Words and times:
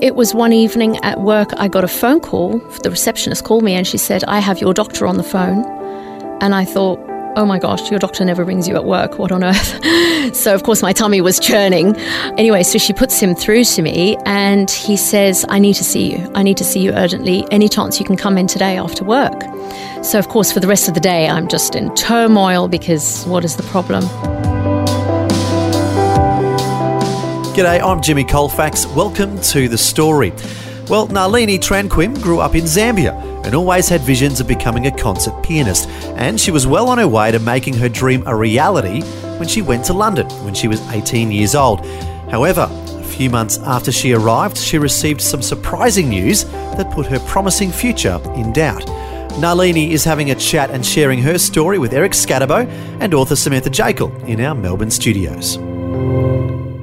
It 0.00 0.14
was 0.14 0.34
one 0.34 0.54
evening 0.54 0.96
at 1.04 1.20
work, 1.20 1.50
I 1.58 1.68
got 1.68 1.84
a 1.84 1.88
phone 1.88 2.20
call. 2.20 2.58
The 2.82 2.90
receptionist 2.90 3.44
called 3.44 3.62
me 3.62 3.74
and 3.74 3.86
she 3.86 3.98
said, 3.98 4.24
I 4.24 4.38
have 4.38 4.58
your 4.58 4.72
doctor 4.72 5.06
on 5.06 5.18
the 5.18 5.22
phone. 5.22 5.62
And 6.40 6.54
I 6.54 6.64
thought, 6.64 6.98
oh 7.36 7.44
my 7.44 7.58
gosh, 7.58 7.90
your 7.90 8.00
doctor 8.00 8.24
never 8.24 8.42
rings 8.42 8.66
you 8.66 8.76
at 8.76 8.86
work. 8.86 9.18
What 9.18 9.30
on 9.30 9.44
earth? 9.44 10.34
so, 10.34 10.54
of 10.54 10.62
course, 10.62 10.80
my 10.80 10.94
tummy 10.94 11.20
was 11.20 11.38
churning. 11.38 11.94
Anyway, 12.38 12.62
so 12.62 12.78
she 12.78 12.94
puts 12.94 13.20
him 13.20 13.34
through 13.34 13.64
to 13.64 13.82
me 13.82 14.16
and 14.24 14.70
he 14.70 14.96
says, 14.96 15.44
I 15.50 15.58
need 15.58 15.74
to 15.74 15.84
see 15.84 16.10
you. 16.10 16.32
I 16.34 16.42
need 16.42 16.56
to 16.56 16.64
see 16.64 16.80
you 16.80 16.92
urgently. 16.92 17.44
Any 17.50 17.68
chance 17.68 18.00
you 18.00 18.06
can 18.06 18.16
come 18.16 18.38
in 18.38 18.46
today 18.46 18.78
after 18.78 19.04
work? 19.04 19.42
So, 20.02 20.18
of 20.18 20.28
course, 20.28 20.50
for 20.50 20.60
the 20.60 20.66
rest 20.66 20.88
of 20.88 20.94
the 20.94 21.00
day, 21.00 21.28
I'm 21.28 21.46
just 21.46 21.74
in 21.74 21.94
turmoil 21.94 22.68
because 22.68 23.26
what 23.26 23.44
is 23.44 23.56
the 23.56 23.64
problem? 23.64 24.04
G'day, 27.60 27.82
I'm 27.82 28.00
Jimmy 28.00 28.24
Colfax. 28.24 28.86
Welcome 28.86 29.38
to 29.42 29.68
The 29.68 29.76
Story. 29.76 30.30
Well, 30.88 31.08
Nalini 31.08 31.58
Tranquim 31.58 32.22
grew 32.22 32.40
up 32.40 32.54
in 32.54 32.64
Zambia 32.64 33.12
and 33.44 33.54
always 33.54 33.86
had 33.86 34.00
visions 34.00 34.40
of 34.40 34.48
becoming 34.48 34.86
a 34.86 34.90
concert 34.90 35.34
pianist, 35.42 35.86
and 36.16 36.40
she 36.40 36.50
was 36.50 36.66
well 36.66 36.88
on 36.88 36.96
her 36.96 37.06
way 37.06 37.30
to 37.30 37.38
making 37.38 37.74
her 37.74 37.90
dream 37.90 38.26
a 38.26 38.34
reality 38.34 39.02
when 39.38 39.46
she 39.46 39.60
went 39.60 39.84
to 39.84 39.92
London 39.92 40.26
when 40.42 40.54
she 40.54 40.68
was 40.68 40.80
18 40.88 41.30
years 41.30 41.54
old. 41.54 41.84
However, 42.30 42.66
a 42.70 43.04
few 43.04 43.28
months 43.28 43.58
after 43.58 43.92
she 43.92 44.14
arrived, 44.14 44.56
she 44.56 44.78
received 44.78 45.20
some 45.20 45.42
surprising 45.42 46.08
news 46.08 46.44
that 46.44 46.90
put 46.90 47.04
her 47.08 47.18
promising 47.26 47.70
future 47.70 48.18
in 48.36 48.54
doubt. 48.54 48.86
Nalini 49.38 49.92
is 49.92 50.02
having 50.02 50.30
a 50.30 50.34
chat 50.34 50.70
and 50.70 50.84
sharing 50.84 51.20
her 51.20 51.36
story 51.36 51.78
with 51.78 51.92
Eric 51.92 52.12
Scatterbo 52.12 52.66
and 53.00 53.12
author 53.12 53.36
Samantha 53.36 53.68
Jekyll 53.68 54.16
in 54.24 54.40
our 54.40 54.54
Melbourne 54.54 54.90
studios. 54.90 55.58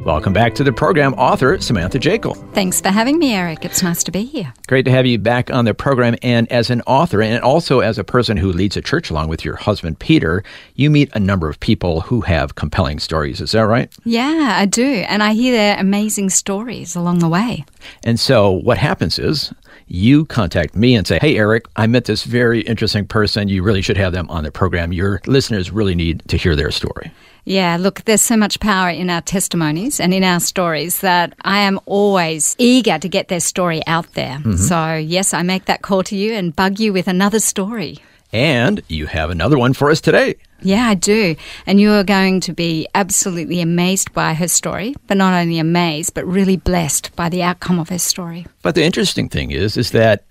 Welcome 0.07 0.31
back 0.31 0.55
to 0.55 0.63
the 0.63 0.71
program, 0.71 1.13
author 1.15 1.59
Samantha 1.59 1.99
Jekyll. 1.99 2.35
Thanks 2.53 2.79
for 2.79 2.87
having 2.87 3.19
me, 3.19 3.33
Eric. 3.33 3.65
It's 3.65 3.83
nice 3.83 4.05
to 4.05 4.11
be 4.11 4.23
here. 4.23 4.53
Great 4.65 4.85
to 4.85 4.91
have 4.91 5.05
you 5.05 5.19
back 5.19 5.51
on 5.51 5.65
the 5.65 5.73
program. 5.73 6.15
And 6.21 6.49
as 6.49 6.69
an 6.69 6.81
author, 6.83 7.21
and 7.21 7.43
also 7.43 7.81
as 7.81 7.99
a 7.99 8.05
person 8.05 8.37
who 8.37 8.53
leads 8.53 8.77
a 8.77 8.81
church 8.81 9.09
along 9.09 9.27
with 9.27 9.43
your 9.43 9.57
husband, 9.57 9.99
Peter, 9.99 10.45
you 10.75 10.89
meet 10.89 11.09
a 11.13 11.19
number 11.19 11.49
of 11.49 11.59
people 11.59 11.99
who 11.99 12.21
have 12.21 12.55
compelling 12.55 12.99
stories. 12.99 13.41
Is 13.41 13.51
that 13.51 13.63
right? 13.63 13.91
Yeah, 14.05 14.55
I 14.55 14.65
do. 14.65 14.85
And 15.09 15.21
I 15.21 15.33
hear 15.33 15.51
their 15.53 15.77
amazing 15.77 16.29
stories 16.29 16.95
along 16.95 17.19
the 17.19 17.27
way. 17.27 17.65
And 18.05 18.17
so 18.17 18.49
what 18.49 18.77
happens 18.77 19.19
is 19.19 19.53
you 19.87 20.23
contact 20.23 20.73
me 20.73 20.95
and 20.95 21.05
say, 21.05 21.19
Hey, 21.19 21.35
Eric, 21.35 21.65
I 21.75 21.85
met 21.85 22.05
this 22.05 22.23
very 22.23 22.61
interesting 22.61 23.05
person. 23.05 23.49
You 23.49 23.61
really 23.61 23.81
should 23.81 23.97
have 23.97 24.13
them 24.13 24.29
on 24.29 24.45
the 24.45 24.51
program. 24.53 24.93
Your 24.93 25.19
listeners 25.27 25.69
really 25.69 25.95
need 25.95 26.23
to 26.29 26.37
hear 26.37 26.55
their 26.55 26.71
story. 26.71 27.11
Yeah, 27.47 27.77
look, 27.77 28.03
there's 28.03 28.21
so 28.21 28.35
much 28.35 28.59
power 28.59 28.89
in 28.89 29.09
our 29.09 29.21
testimonies 29.21 30.01
and 30.01 30.13
in 30.13 30.21
our 30.21 30.41
stories 30.41 30.99
that 30.99 31.33
I 31.43 31.59
am 31.59 31.79
always 31.85 32.57
eager 32.57 32.99
to 32.99 33.07
get 33.07 33.29
their 33.29 33.39
story 33.39 33.81
out 33.87 34.11
there. 34.15 34.39
Mm-hmm. 34.39 34.57
So, 34.57 34.95
yes, 34.95 35.33
I 35.33 35.43
make 35.43 35.63
that 35.65 35.81
call 35.81 36.03
to 36.03 36.15
you 36.17 36.33
and 36.33 36.53
bug 36.53 36.77
you 36.77 36.91
with 36.91 37.07
another 37.07 37.39
story. 37.39 37.99
And 38.33 38.81
you 38.89 39.05
have 39.05 39.29
another 39.29 39.57
one 39.57 39.71
for 39.71 39.89
us 39.89 40.01
today. 40.01 40.35
Yeah, 40.61 40.89
I 40.89 40.95
do. 40.95 41.37
And 41.65 41.79
you 41.79 41.93
are 41.93 42.03
going 42.03 42.41
to 42.41 42.51
be 42.51 42.85
absolutely 42.93 43.61
amazed 43.61 44.13
by 44.13 44.33
her 44.33 44.49
story, 44.49 44.93
but 45.07 45.15
not 45.15 45.33
only 45.33 45.57
amazed, 45.57 46.15
but 46.15 46.27
really 46.27 46.57
blessed 46.57 47.15
by 47.15 47.29
the 47.29 47.43
outcome 47.43 47.79
of 47.79 47.87
her 47.87 47.97
story. 47.97 48.45
But 48.61 48.75
the 48.75 48.83
interesting 48.83 49.29
thing 49.29 49.51
is, 49.51 49.77
is 49.77 49.91
that 49.91 50.25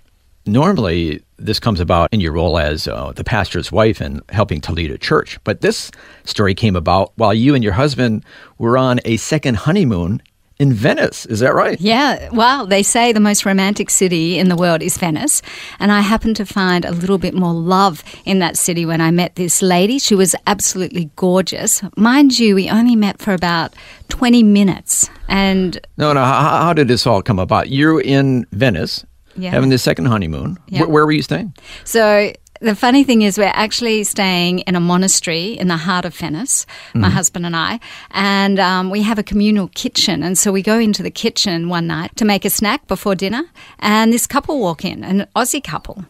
normally 0.44 1.22
this 1.38 1.60
comes 1.60 1.80
about 1.80 2.12
in 2.12 2.20
your 2.20 2.32
role 2.32 2.58
as 2.58 2.88
uh, 2.88 3.12
the 3.12 3.24
pastor's 3.24 3.70
wife 3.70 4.00
and 4.00 4.22
helping 4.30 4.60
to 4.62 4.72
lead 4.72 4.90
a 4.90 4.98
church. 4.98 5.38
But 5.44 5.60
this 5.60 5.90
story 6.24 6.54
came 6.54 6.76
about 6.76 7.12
while 7.16 7.34
you 7.34 7.54
and 7.54 7.62
your 7.62 7.74
husband 7.74 8.24
were 8.58 8.78
on 8.78 9.00
a 9.04 9.16
second 9.16 9.56
honeymoon 9.56 10.22
in 10.58 10.72
Venice. 10.72 11.26
Is 11.26 11.40
that 11.40 11.54
right? 11.54 11.78
Yeah. 11.80 12.30
Well, 12.32 12.66
they 12.66 12.82
say 12.82 13.12
the 13.12 13.20
most 13.20 13.44
romantic 13.44 13.90
city 13.90 14.38
in 14.38 14.48
the 14.48 14.56
world 14.56 14.82
is 14.82 14.96
Venice. 14.96 15.42
And 15.78 15.92
I 15.92 16.00
happened 16.00 16.36
to 16.36 16.46
find 16.46 16.84
a 16.84 16.92
little 16.92 17.18
bit 17.18 17.34
more 17.34 17.52
love 17.52 18.02
in 18.24 18.38
that 18.38 18.56
city 18.56 18.86
when 18.86 19.00
I 19.00 19.10
met 19.10 19.34
this 19.34 19.60
lady. 19.60 19.98
She 19.98 20.14
was 20.14 20.34
absolutely 20.46 21.10
gorgeous. 21.16 21.82
Mind 21.96 22.38
you, 22.38 22.54
we 22.54 22.70
only 22.70 22.96
met 22.96 23.20
for 23.20 23.34
about 23.34 23.74
20 24.08 24.42
minutes. 24.42 25.10
And. 25.28 25.78
No, 25.98 26.12
no. 26.14 26.24
How, 26.24 26.62
how 26.62 26.72
did 26.72 26.88
this 26.88 27.06
all 27.06 27.22
come 27.22 27.38
about? 27.38 27.68
You're 27.68 28.00
in 28.00 28.46
Venice 28.52 29.04
yeah. 29.36 29.50
having 29.50 29.70
the 29.70 29.78
second 29.78 30.06
honeymoon. 30.06 30.58
Where, 30.70 30.88
where 30.88 31.06
were 31.06 31.12
you 31.12 31.22
staying? 31.22 31.54
So 31.84 32.32
the 32.60 32.74
funny 32.74 33.04
thing 33.04 33.22
is, 33.22 33.38
we're 33.38 33.52
actually 33.54 34.04
staying 34.04 34.60
in 34.60 34.76
a 34.76 34.80
monastery 34.80 35.52
in 35.52 35.68
the 35.68 35.76
heart 35.76 36.04
of 36.04 36.14
Venice, 36.14 36.66
my 36.94 37.02
mm-hmm. 37.02 37.14
husband 37.14 37.46
and 37.46 37.56
I, 37.56 37.80
and 38.10 38.58
um, 38.58 38.90
we 38.90 39.02
have 39.02 39.18
a 39.18 39.22
communal 39.22 39.68
kitchen. 39.68 40.22
And 40.22 40.38
so 40.38 40.52
we 40.52 40.62
go 40.62 40.78
into 40.78 41.02
the 41.02 41.10
kitchen 41.10 41.68
one 41.68 41.86
night 41.86 42.16
to 42.16 42.24
make 42.24 42.44
a 42.44 42.50
snack 42.50 42.86
before 42.86 43.14
dinner, 43.14 43.44
and 43.78 44.12
this 44.12 44.26
couple 44.26 44.60
walk 44.60 44.84
in, 44.84 45.04
an 45.04 45.26
Aussie 45.36 45.62
couple. 45.62 46.04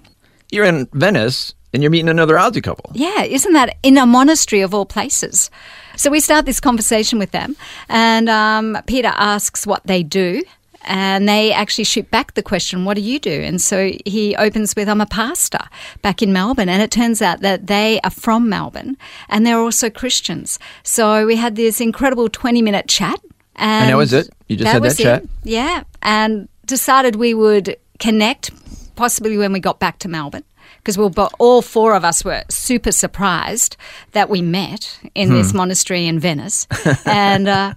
You're 0.50 0.64
in 0.64 0.88
Venice, 0.92 1.54
and 1.72 1.82
you're 1.82 1.90
meeting 1.90 2.08
another 2.08 2.36
Aussie 2.36 2.62
couple. 2.62 2.90
Yeah, 2.94 3.22
isn't 3.22 3.52
that 3.52 3.76
in 3.82 3.98
a 3.98 4.06
monastery 4.06 4.62
of 4.62 4.72
all 4.72 4.86
places? 4.86 5.50
So 5.96 6.10
we 6.10 6.20
start 6.20 6.46
this 6.46 6.60
conversation 6.60 7.18
with 7.18 7.32
them, 7.32 7.56
and 7.88 8.28
um, 8.28 8.78
Peter 8.86 9.12
asks 9.14 9.66
what 9.66 9.86
they 9.86 10.02
do 10.02 10.42
and 10.86 11.28
they 11.28 11.52
actually 11.52 11.84
shoot 11.84 12.10
back 12.10 12.34
the 12.34 12.42
question, 12.42 12.84
What 12.84 12.94
do 12.94 13.02
you 13.02 13.18
do? 13.18 13.30
And 13.30 13.60
so 13.60 13.92
he 14.04 14.36
opens 14.36 14.74
with, 14.76 14.88
I'm 14.88 15.00
a 15.00 15.06
pastor 15.06 15.60
back 16.02 16.22
in 16.22 16.32
Melbourne. 16.32 16.68
And 16.68 16.82
it 16.82 16.90
turns 16.90 17.20
out 17.20 17.40
that 17.40 17.66
they 17.66 18.00
are 18.02 18.10
from 18.10 18.48
Melbourne 18.48 18.96
and 19.28 19.46
they're 19.46 19.58
also 19.58 19.90
Christians. 19.90 20.58
So 20.82 21.26
we 21.26 21.36
had 21.36 21.56
this 21.56 21.80
incredible 21.80 22.28
20 22.28 22.62
minute 22.62 22.88
chat. 22.88 23.20
And, 23.56 23.84
and 23.84 23.90
that 23.90 23.96
was 23.96 24.12
it? 24.12 24.30
You 24.48 24.56
just 24.56 24.64
that 24.64 24.72
had 24.74 24.82
that 24.82 24.96
chat? 24.96 25.22
It. 25.24 25.30
Yeah. 25.44 25.84
And 26.02 26.48
decided 26.66 27.16
we 27.16 27.34
would 27.34 27.76
connect 27.98 28.50
possibly 28.96 29.36
when 29.36 29.52
we 29.52 29.60
got 29.60 29.78
back 29.80 29.98
to 30.00 30.08
Melbourne 30.08 30.44
because 30.78 30.96
we 30.96 31.06
were, 31.06 31.28
all 31.40 31.62
four 31.62 31.96
of 31.96 32.04
us 32.04 32.24
were 32.24 32.44
super 32.48 32.92
surprised 32.92 33.76
that 34.12 34.28
we 34.28 34.40
met 34.40 35.00
in 35.16 35.28
hmm. 35.28 35.34
this 35.34 35.52
monastery 35.52 36.06
in 36.06 36.20
Venice, 36.20 36.68
and 37.06 37.48
uh, 37.48 37.74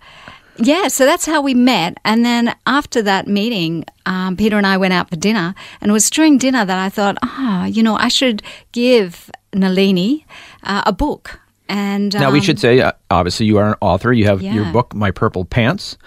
yeah, 0.62 0.88
so 0.88 1.06
that's 1.06 1.26
how 1.26 1.42
we 1.42 1.54
met. 1.54 1.98
And 2.04 2.26
then 2.26 2.56
after 2.66 3.02
that 3.02 3.28
meeting, 3.28 3.86
um, 4.06 4.36
Peter 4.36 4.58
and 4.58 4.68
I 4.68 4.78
went 4.78 4.94
out 4.94 5.10
for 5.10 5.16
dinner. 5.16 5.56
And 5.82 5.90
it 5.90 5.94
was 5.94 6.10
during 6.10 6.38
dinner 6.38 6.66
that 6.66 6.78
I 6.78 6.90
thought, 6.90 7.18
ah, 7.24 7.64
oh, 7.64 7.66
you 7.66 7.82
know, 7.82 7.96
I 7.96 8.10
should 8.10 8.42
give 8.72 9.32
Nalini 9.54 10.26
uh, 10.64 10.84
a 10.86 10.94
book. 10.94 11.40
And 11.68 12.14
now 12.14 12.32
we 12.32 12.42
should 12.42 12.58
um, 12.58 12.62
say, 12.62 12.82
uh, 12.82 12.92
obviously, 13.12 13.46
you 13.46 13.58
are 13.58 13.70
an 13.70 13.76
author. 13.80 14.12
You 14.12 14.26
have 14.26 14.42
yeah. 14.42 14.54
your 14.54 14.66
book, 14.72 14.96
My 14.96 15.12
Purple 15.12 15.46
Pants, 15.46 15.98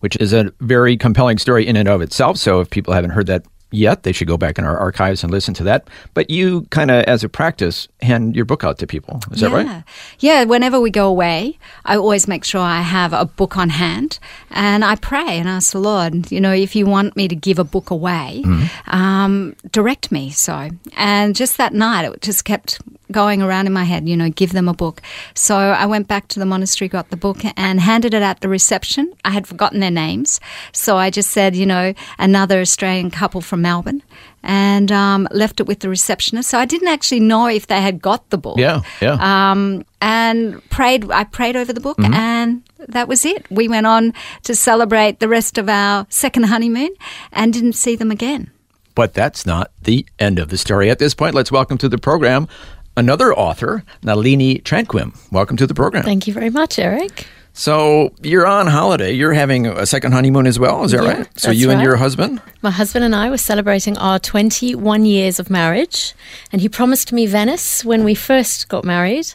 which 0.00 0.16
is 0.16 0.32
a 0.32 0.52
very 0.60 0.96
compelling 0.96 1.38
story 1.38 1.66
in 1.66 1.76
and 1.76 1.88
of 1.88 2.02
itself. 2.02 2.36
So 2.38 2.60
if 2.60 2.70
people 2.70 2.92
haven't 2.92 3.10
heard 3.10 3.28
that 3.28 3.44
yet, 3.72 4.02
they 4.02 4.12
should 4.12 4.28
go 4.28 4.36
back 4.36 4.58
in 4.58 4.64
our 4.64 4.76
archives 4.76 5.22
and 5.22 5.30
listen 5.32 5.54
to 5.54 5.64
that. 5.64 5.88
But 6.14 6.30
you 6.30 6.66
kind 6.70 6.90
of, 6.90 7.04
as 7.04 7.24
a 7.24 7.28
practice, 7.28 7.88
hand 8.00 8.36
your 8.36 8.44
book 8.44 8.64
out 8.64 8.78
to 8.78 8.86
people. 8.86 9.20
Is 9.30 9.42
yeah. 9.42 9.48
that 9.48 9.54
right? 9.54 9.84
Yeah. 10.20 10.44
Whenever 10.44 10.80
we 10.80 10.90
go 10.90 11.08
away, 11.08 11.58
I 11.84 11.96
always 11.96 12.28
make 12.28 12.44
sure 12.44 12.60
I 12.60 12.82
have 12.82 13.12
a 13.12 13.24
book 13.24 13.56
on 13.56 13.70
hand 13.70 14.18
and 14.50 14.84
I 14.84 14.96
pray 14.96 15.38
and 15.38 15.48
ask 15.48 15.72
the 15.72 15.80
Lord, 15.80 16.30
you 16.30 16.40
know, 16.40 16.52
if 16.52 16.76
you 16.76 16.86
want 16.86 17.16
me 17.16 17.28
to 17.28 17.34
give 17.34 17.58
a 17.58 17.64
book 17.64 17.90
away, 17.90 18.42
mm-hmm. 18.44 18.90
um, 18.94 19.56
direct 19.70 20.12
me. 20.12 20.30
So, 20.30 20.70
and 20.96 21.34
just 21.34 21.56
that 21.56 21.72
night, 21.72 22.04
it 22.04 22.20
just 22.20 22.44
kept 22.44 22.80
going 23.12 23.42
around 23.42 23.66
in 23.66 23.72
my 23.72 23.84
head, 23.84 24.08
you 24.08 24.16
know, 24.16 24.30
give 24.30 24.52
them 24.52 24.68
a 24.68 24.74
book. 24.74 25.00
So 25.34 25.56
I 25.56 25.86
went 25.86 26.08
back 26.08 26.28
to 26.28 26.38
the 26.38 26.46
monastery, 26.46 26.88
got 26.88 27.10
the 27.10 27.16
book, 27.16 27.38
and 27.56 27.80
handed 27.80 28.14
it 28.14 28.22
at 28.22 28.40
the 28.40 28.48
reception. 28.48 29.12
I 29.24 29.30
had 29.30 29.46
forgotten 29.46 29.80
their 29.80 29.90
names. 29.90 30.40
So 30.72 30.96
I 30.96 31.10
just 31.10 31.30
said, 31.30 31.54
you 31.54 31.66
know, 31.66 31.94
another 32.18 32.60
Australian 32.60 33.10
couple 33.10 33.40
from 33.40 33.62
Melbourne 33.62 34.02
and 34.42 34.90
um, 34.90 35.28
left 35.30 35.60
it 35.60 35.66
with 35.66 35.80
the 35.80 35.88
receptionist. 35.88 36.50
So 36.50 36.58
I 36.58 36.64
didn't 36.64 36.88
actually 36.88 37.20
know 37.20 37.46
if 37.46 37.66
they 37.68 37.80
had 37.80 38.02
got 38.02 38.28
the 38.30 38.38
book. 38.38 38.58
Yeah, 38.58 38.82
yeah. 39.00 39.18
Um, 39.20 39.84
and 40.00 40.68
prayed. 40.70 41.10
I 41.10 41.24
prayed 41.24 41.56
over 41.56 41.72
the 41.72 41.80
book, 41.80 41.98
mm-hmm. 41.98 42.14
and 42.14 42.62
that 42.88 43.08
was 43.08 43.24
it. 43.24 43.48
We 43.50 43.68
went 43.68 43.86
on 43.86 44.14
to 44.44 44.54
celebrate 44.54 45.20
the 45.20 45.28
rest 45.28 45.58
of 45.58 45.68
our 45.68 46.06
second 46.08 46.44
honeymoon, 46.44 46.90
and 47.32 47.52
didn't 47.52 47.74
see 47.74 47.96
them 47.96 48.10
again. 48.10 48.50
But 48.94 49.14
that's 49.14 49.46
not 49.46 49.70
the 49.82 50.04
end 50.18 50.38
of 50.38 50.48
the 50.48 50.58
story. 50.58 50.90
At 50.90 50.98
this 50.98 51.14
point, 51.14 51.34
let's 51.34 51.52
welcome 51.52 51.78
to 51.78 51.88
the 51.88 51.98
program 51.98 52.48
another 52.96 53.32
author, 53.34 53.84
Nalini 54.02 54.58
Tranquim. 54.60 55.16
Welcome 55.32 55.56
to 55.58 55.66
the 55.66 55.74
program. 55.74 56.02
Thank 56.04 56.26
you 56.26 56.32
very 56.34 56.50
much, 56.50 56.78
Eric. 56.78 57.26
So 57.54 58.14
you're 58.22 58.46
on 58.46 58.66
holiday. 58.66 59.12
You're 59.12 59.34
having 59.34 59.66
a 59.66 59.84
second 59.84 60.12
honeymoon 60.12 60.46
as 60.46 60.58
well. 60.58 60.84
Is 60.84 60.92
that 60.92 61.02
Yeah, 61.02 61.12
right? 61.18 61.28
So 61.38 61.50
you 61.50 61.70
and 61.70 61.78
right. 61.78 61.84
your 61.84 61.96
husband. 61.96 62.40
My 62.62 62.70
husband 62.70 63.04
and 63.04 63.14
I 63.14 63.28
were 63.28 63.36
celebrating 63.36 63.98
our 63.98 64.18
21 64.18 65.04
years 65.04 65.38
of 65.38 65.50
marriage, 65.50 66.14
and 66.50 66.62
he 66.62 66.68
promised 66.70 67.12
me 67.12 67.26
Venice 67.26 67.84
when 67.84 68.04
we 68.04 68.14
first 68.14 68.68
got 68.68 68.84
married. 68.84 69.34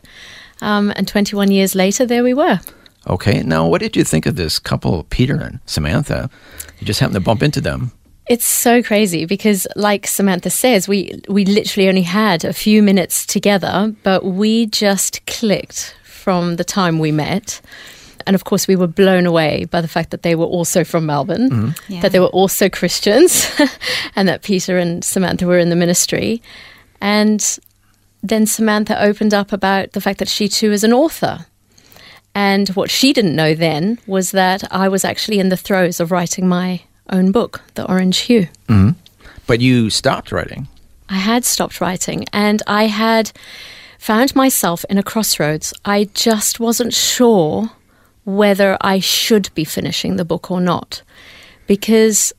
Um, 0.62 0.92
and 0.96 1.08
21 1.08 1.52
years 1.52 1.76
later, 1.76 2.08
there 2.08 2.24
we 2.24 2.34
were. 2.34 2.60
Okay. 3.06 3.44
Now, 3.44 3.68
what 3.68 3.82
did 3.82 3.96
you 3.96 4.04
think 4.04 4.26
of 4.26 4.36
this 4.36 4.58
couple, 4.58 5.04
Peter 5.12 5.36
and 5.36 5.60
Samantha? 5.68 6.32
You 6.80 6.88
just 6.88 7.00
happened 7.00 7.14
to 7.16 7.22
bump 7.22 7.44
into 7.44 7.62
them. 7.62 7.92
It's 8.30 8.46
so 8.46 8.84
crazy 8.84 9.26
because, 9.26 9.68
like 9.76 10.06
Samantha 10.06 10.50
says, 10.50 10.88
we 10.88 11.22
we 11.30 11.46
literally 11.46 11.88
only 11.88 12.02
had 12.02 12.44
a 12.44 12.54
few 12.54 12.84
minutes 12.84 13.26
together, 13.26 13.96
but 14.04 14.26
we 14.26 14.66
just 14.66 15.26
clicked 15.26 15.96
from 16.04 16.58
the 16.58 16.64
time 16.64 17.00
we 17.00 17.12
met. 17.12 17.62
And 18.26 18.36
of 18.36 18.44
course, 18.44 18.68
we 18.68 18.76
were 18.76 18.88
blown 18.88 19.26
away 19.26 19.66
by 19.66 19.80
the 19.80 19.88
fact 19.88 20.12
that 20.12 20.24
they 20.24 20.36
were 20.36 20.46
also 20.46 20.84
from 20.84 21.06
Melbourne, 21.06 21.50
mm-hmm. 21.50 21.94
Yeah. 21.94 22.02
that 22.02 22.12
they 22.12 22.20
were 22.20 22.28
also 22.28 22.68
Christians, 22.68 23.50
and 24.18 24.28
that 24.28 24.44
Peter 24.44 24.78
and 24.78 25.04
Samantha 25.06 25.48
were 25.48 25.58
in 25.58 25.70
the 25.70 25.78
ministry. 25.78 26.42
And 27.00 27.58
then 28.22 28.46
Samantha 28.46 29.02
opened 29.02 29.34
up 29.34 29.54
about 29.54 29.94
the 29.94 30.02
fact 30.02 30.20
that 30.20 30.28
she 30.28 30.50
too 30.50 30.74
is 30.74 30.84
an 30.84 30.92
author. 30.92 31.46
And 32.36 32.68
what 32.70 32.92
she 32.92 33.14
didn't 33.14 33.36
know 33.36 33.56
then 33.56 33.98
was 34.06 34.32
that 34.32 34.72
I 34.72 34.90
was 34.90 35.06
actually 35.06 35.40
in 35.40 35.50
the 35.50 35.58
throes 35.58 36.02
of 36.02 36.12
writing 36.12 36.48
my 36.48 36.82
own 37.10 37.32
book, 37.32 37.62
The 37.76 37.88
Orange 37.88 38.20
Hue. 38.20 38.48
Mm-hmm. 38.68 38.92
But 39.46 39.62
you 39.62 39.90
stopped 39.90 40.32
writing. 40.32 40.68
I 41.10 41.16
had 41.16 41.46
stopped 41.46 41.80
writing 41.80 42.26
and 42.34 42.62
I 42.68 42.88
had 42.88 43.32
found 43.98 44.36
myself 44.36 44.86
in 44.90 44.98
a 44.98 45.04
crossroads. 45.04 45.74
I 45.86 46.10
just 46.14 46.60
wasn't 46.60 46.94
sure 46.94 47.72
whether 48.26 48.78
I 48.82 49.00
should 49.00 49.50
be 49.56 49.64
finishing 49.64 50.18
the 50.18 50.26
book 50.26 50.52
or 50.52 50.60
not 50.60 51.02
because 51.66 52.34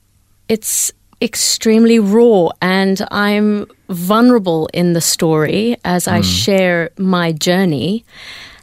it's 0.47 0.91
extremely 1.21 1.99
raw 1.99 2.49
and 2.61 3.05
I'm 3.11 3.65
vulnerable 3.89 4.69
in 4.73 4.93
the 4.93 5.01
story 5.01 5.77
as 5.83 6.07
I 6.07 6.19
mm. 6.19 6.23
share 6.45 6.91
my 6.97 7.31
journey. 7.31 8.05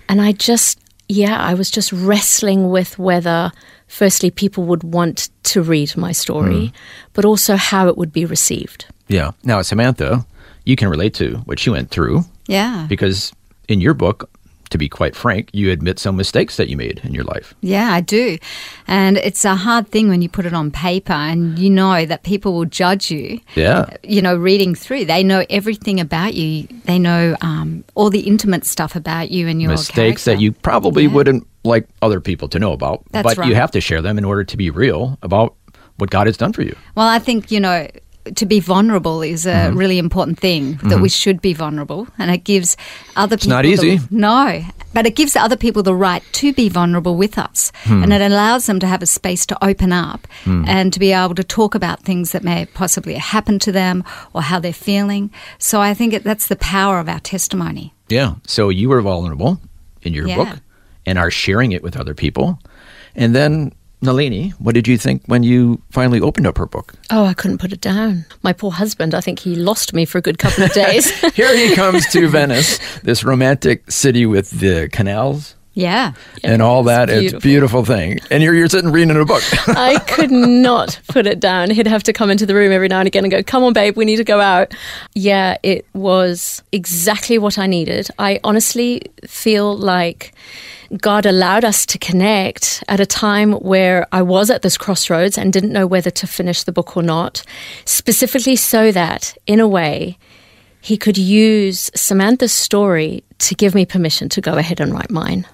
And 0.09 0.21
I 0.21 0.33
just, 0.33 0.79
yeah, 1.09 1.39
I 1.39 1.55
was 1.55 1.71
just 1.71 1.93
wrestling 1.93 2.71
with 2.71 2.99
whether, 2.99 3.53
firstly, 3.87 4.31
people 4.31 4.65
would 4.65 4.83
want 4.83 5.29
to 5.45 5.63
read 5.63 5.97
my 5.97 6.13
story, 6.13 6.69
mm. 6.69 6.73
but 7.13 7.25
also 7.25 7.57
how 7.57 7.89
it 7.89 7.97
would 7.97 8.13
be 8.13 8.25
received. 8.25 8.87
Yeah. 9.09 9.31
Now, 9.45 9.63
Samantha, 9.63 10.27
you 10.65 10.77
can 10.77 10.89
relate 10.89 11.15
to 11.15 11.37
what 11.47 11.59
she 11.59 11.71
went 11.71 11.91
through 11.91 12.25
Yeah. 12.49 12.87
because 12.89 13.33
in 13.69 13.81
your 13.81 13.95
book, 13.95 14.31
to 14.71 14.79
be 14.79 14.89
quite 14.89 15.15
frank, 15.17 15.51
you 15.53 15.71
admit 15.71 15.99
some 15.99 16.17
mistakes 16.17 16.57
that 16.57 16.69
you 16.69 16.77
made 16.77 17.01
in 17.05 17.15
your 17.15 17.25
life. 17.25 17.55
Yeah, 17.61 17.93
I 17.93 18.01
do. 18.01 18.39
And 18.87 19.17
it's 19.19 19.45
a 19.45 19.55
hard 19.55 19.89
thing 19.89 20.09
when 20.09 20.23
you 20.23 20.29
put 20.29 20.47
it 20.47 20.55
on 20.55 20.71
paper 20.71 21.13
and 21.13 21.59
you 21.59 21.71
know 21.71 22.05
that 22.07 22.23
people 22.23 22.53
will 22.55 22.65
judge 22.65 23.11
you. 23.11 23.41
Yeah. 23.55 23.87
You 24.03 24.23
know, 24.23 24.37
reading 24.37 24.75
through, 24.75 25.05
they 25.07 25.23
know 25.23 25.45
everything 25.51 26.01
about 26.01 26.35
you. 26.35 26.67
They 26.85 26.99
know 26.99 27.37
um, 27.41 27.85
all 27.95 28.11
the 28.11 28.21
intimate 28.21 28.65
stuff 28.65 28.97
about 28.97 29.31
you 29.31 29.49
and 29.49 29.61
your 29.61 29.71
Mistakes 29.71 30.25
that 30.25 30.41
you 30.41 30.53
probably 30.53 31.05
Yeah. 31.05 31.13
wouldn't 31.13 31.47
like 31.65 31.89
other 32.03 32.21
people 32.21 32.49
to 32.49 32.59
know 32.59 32.73
about. 32.73 33.03
That's 33.11 33.35
but 33.35 33.47
you 33.47 33.55
have 33.55 33.71
to 33.73 33.81
share 33.81 34.01
them 34.03 34.19
in 34.19 34.25
order 34.25 34.45
to 34.45 34.57
be 34.57 34.71
real 34.71 35.19
about 35.23 35.55
what 35.97 36.11
God 36.11 36.27
has 36.27 36.37
done 36.37 36.53
for 36.53 36.63
you. 36.63 36.77
Well, 36.95 37.09
I 37.09 37.19
think, 37.19 37.51
you 37.51 37.59
know, 37.59 37.89
to 38.35 38.47
be 38.47 38.61
vulnerable 38.61 39.23
is 39.23 39.47
a 39.47 39.51
Mm-hmm. 39.53 39.79
really 39.79 39.99
important 39.99 40.39
thing 40.39 40.77
that 40.85 41.01
we 41.01 41.09
should 41.09 41.41
be 41.41 41.53
vulnerable 41.55 42.07
and 42.19 42.31
it 42.31 42.45
gives 42.45 42.77
other 43.17 43.37
people 43.37 43.51
not 43.57 43.63
the- 43.63 43.71
easy. 43.73 44.01
no 44.11 44.63
but 44.95 45.07
it 45.07 45.15
gives 45.15 45.37
other 45.37 45.57
people 45.57 45.83
the 45.83 45.95
right 45.95 46.23
to 46.33 46.53
be 46.55 46.69
vulnerable 46.69 47.17
with 47.17 47.39
us 47.39 47.71
Hmm. 47.85 48.03
and 48.03 48.13
it 48.13 48.21
allows 48.23 48.67
them 48.67 48.79
to 48.81 48.87
have 48.87 49.03
a 49.03 49.07
space 49.07 49.47
to 49.47 49.57
open 49.65 49.93
up 49.93 50.27
and 50.47 50.93
to 50.93 50.99
be 51.01 51.13
able 51.13 51.35
to 51.35 51.45
talk 51.45 51.75
about 51.75 52.01
things 52.03 52.33
that 52.33 52.43
may 52.43 52.67
possibly 52.67 53.15
happen 53.15 53.59
to 53.61 53.73
them 53.73 54.03
or 54.33 54.43
how 54.43 54.59
they're 54.61 54.73
feeling 54.73 55.31
so 55.59 55.81
i 55.81 55.95
think 55.95 56.13
it, 56.15 56.25
that's 56.25 56.47
the 56.49 56.57
power 56.57 56.99
of 57.01 57.09
our 57.09 57.21
testimony 57.21 57.93
Yeah. 58.09 58.35
So 58.47 58.69
you 58.71 58.89
were 58.89 59.03
vulnerable 59.03 59.59
in 60.03 60.15
your 60.15 60.29
Yeah. 60.29 60.37
book 60.37 60.61
and 61.07 61.19
are 61.19 61.31
sharing 61.31 61.73
it 61.73 61.83
with 61.83 61.97
other 61.97 62.15
people. 62.15 62.59
And 63.17 63.35
then, 63.35 63.73
Nalini, 64.03 64.51
what 64.59 64.75
did 64.75 64.87
you 64.87 64.99
think 64.99 65.23
when 65.27 65.43
you 65.43 65.81
finally 65.91 66.21
opened 66.21 66.47
up 66.47 66.59
her 66.59 66.67
book? 66.67 66.95
Oh, 67.11 67.25
I 67.25 67.35
couldn't 67.35 67.59
put 67.59 67.73
it 67.73 67.81
down. 67.81 68.27
My 68.43 68.53
poor 68.53 68.71
husband, 68.71 69.15
I 69.15 69.21
think 69.21 69.39
he 69.39 69.55
lost 69.55 69.95
me 69.95 70.05
for 70.05 70.19
a 70.19 70.23
good 70.23 70.39
couple 70.39 70.65
of 70.65 70.73
days. 70.73 71.11
Here 71.35 71.57
he 71.57 71.75
comes 71.75 72.07
to 72.13 72.29
Venice, 72.37 72.79
this 73.01 73.25
romantic 73.25 73.91
city 73.91 74.27
with 74.27 74.51
the 74.51 74.89
canals 74.93 75.55
yeah 75.77 76.15
and 76.43 76.63
all 76.63 76.83
that. 76.85 77.11
it's 77.11 77.35
It's 77.35 77.35
a 77.35 77.47
beautiful 77.47 77.85
thing. 77.85 78.19
And 78.31 78.43
here 78.43 78.55
you're 78.55 78.69
sitting 78.69 78.91
reading 78.91 79.15
a 79.15 79.25
book. 79.25 79.43
I 79.69 79.99
could 80.09 80.31
not 80.31 80.99
put 81.09 81.27
it 81.27 81.39
down. 81.39 81.71
He'd 81.71 81.87
have 81.87 82.03
to 82.05 82.13
come 82.13 82.31
into 82.31 82.47
the 82.47 82.55
room 82.55 82.73
every 82.73 82.89
now 82.89 83.01
and 83.01 83.07
again 83.07 83.25
and 83.25 83.31
go, 83.31 83.43
Come 83.43 83.63
on, 83.63 83.75
babe, 83.75 83.95
we 83.97 84.07
need 84.07 84.17
to 84.17 84.25
go 84.25 84.41
out. 84.41 84.75
Yeah, 85.15 85.59
it 85.63 85.87
was 85.93 86.63
exactly 86.73 87.39
what 87.39 87.59
I 87.59 87.67
needed. 87.67 88.09
I 88.19 88.41
honestly 88.43 89.03
feel 89.27 89.77
like 89.77 90.35
God 90.99 91.27
allowed 91.27 91.65
us 91.65 91.85
to 91.87 91.99
connect 91.99 92.83
at 92.89 92.99
a 92.99 93.07
time 93.07 93.53
where 93.53 94.07
I 94.13 94.23
was 94.23 94.51
at 94.51 94.63
this 94.63 94.79
crossroads 94.79 95.37
and 95.37 95.53
didn't 95.53 95.73
know 95.73 95.87
whether 95.87 96.11
to 96.11 96.27
finish 96.27 96.63
the 96.63 96.73
book 96.73 96.97
or 96.97 97.03
not, 97.03 97.43
specifically 97.85 98.57
so 98.57 98.93
that, 98.93 99.37
in 99.47 99.61
a 99.61 99.69
way, 99.69 100.17
he 100.81 100.97
could 100.97 101.19
use 101.19 101.91
Samantha's 101.95 102.53
story 102.53 103.25
to 103.39 103.55
give 103.55 103.75
me 103.75 103.85
permission 103.85 104.29
to 104.31 104.41
go 104.41 104.55
ahead 104.55 104.81
and 104.81 104.93
write 104.93 105.11
mine. 105.11 105.45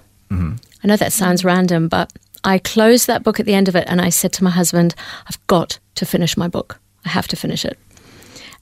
I 0.83 0.87
know 0.87 0.97
that 0.97 1.13
sounds 1.13 1.45
random, 1.45 1.87
but 1.87 2.11
I 2.43 2.57
closed 2.57 3.07
that 3.07 3.23
book 3.23 3.39
at 3.39 3.45
the 3.45 3.53
end 3.53 3.67
of 3.67 3.75
it 3.75 3.85
and 3.87 4.01
I 4.01 4.09
said 4.09 4.33
to 4.33 4.43
my 4.43 4.49
husband, 4.49 4.95
I've 5.27 5.39
got 5.47 5.79
to 5.95 6.05
finish 6.05 6.35
my 6.35 6.47
book. 6.47 6.79
I 7.05 7.09
have 7.09 7.27
to 7.29 7.35
finish 7.35 7.63
it. 7.65 7.77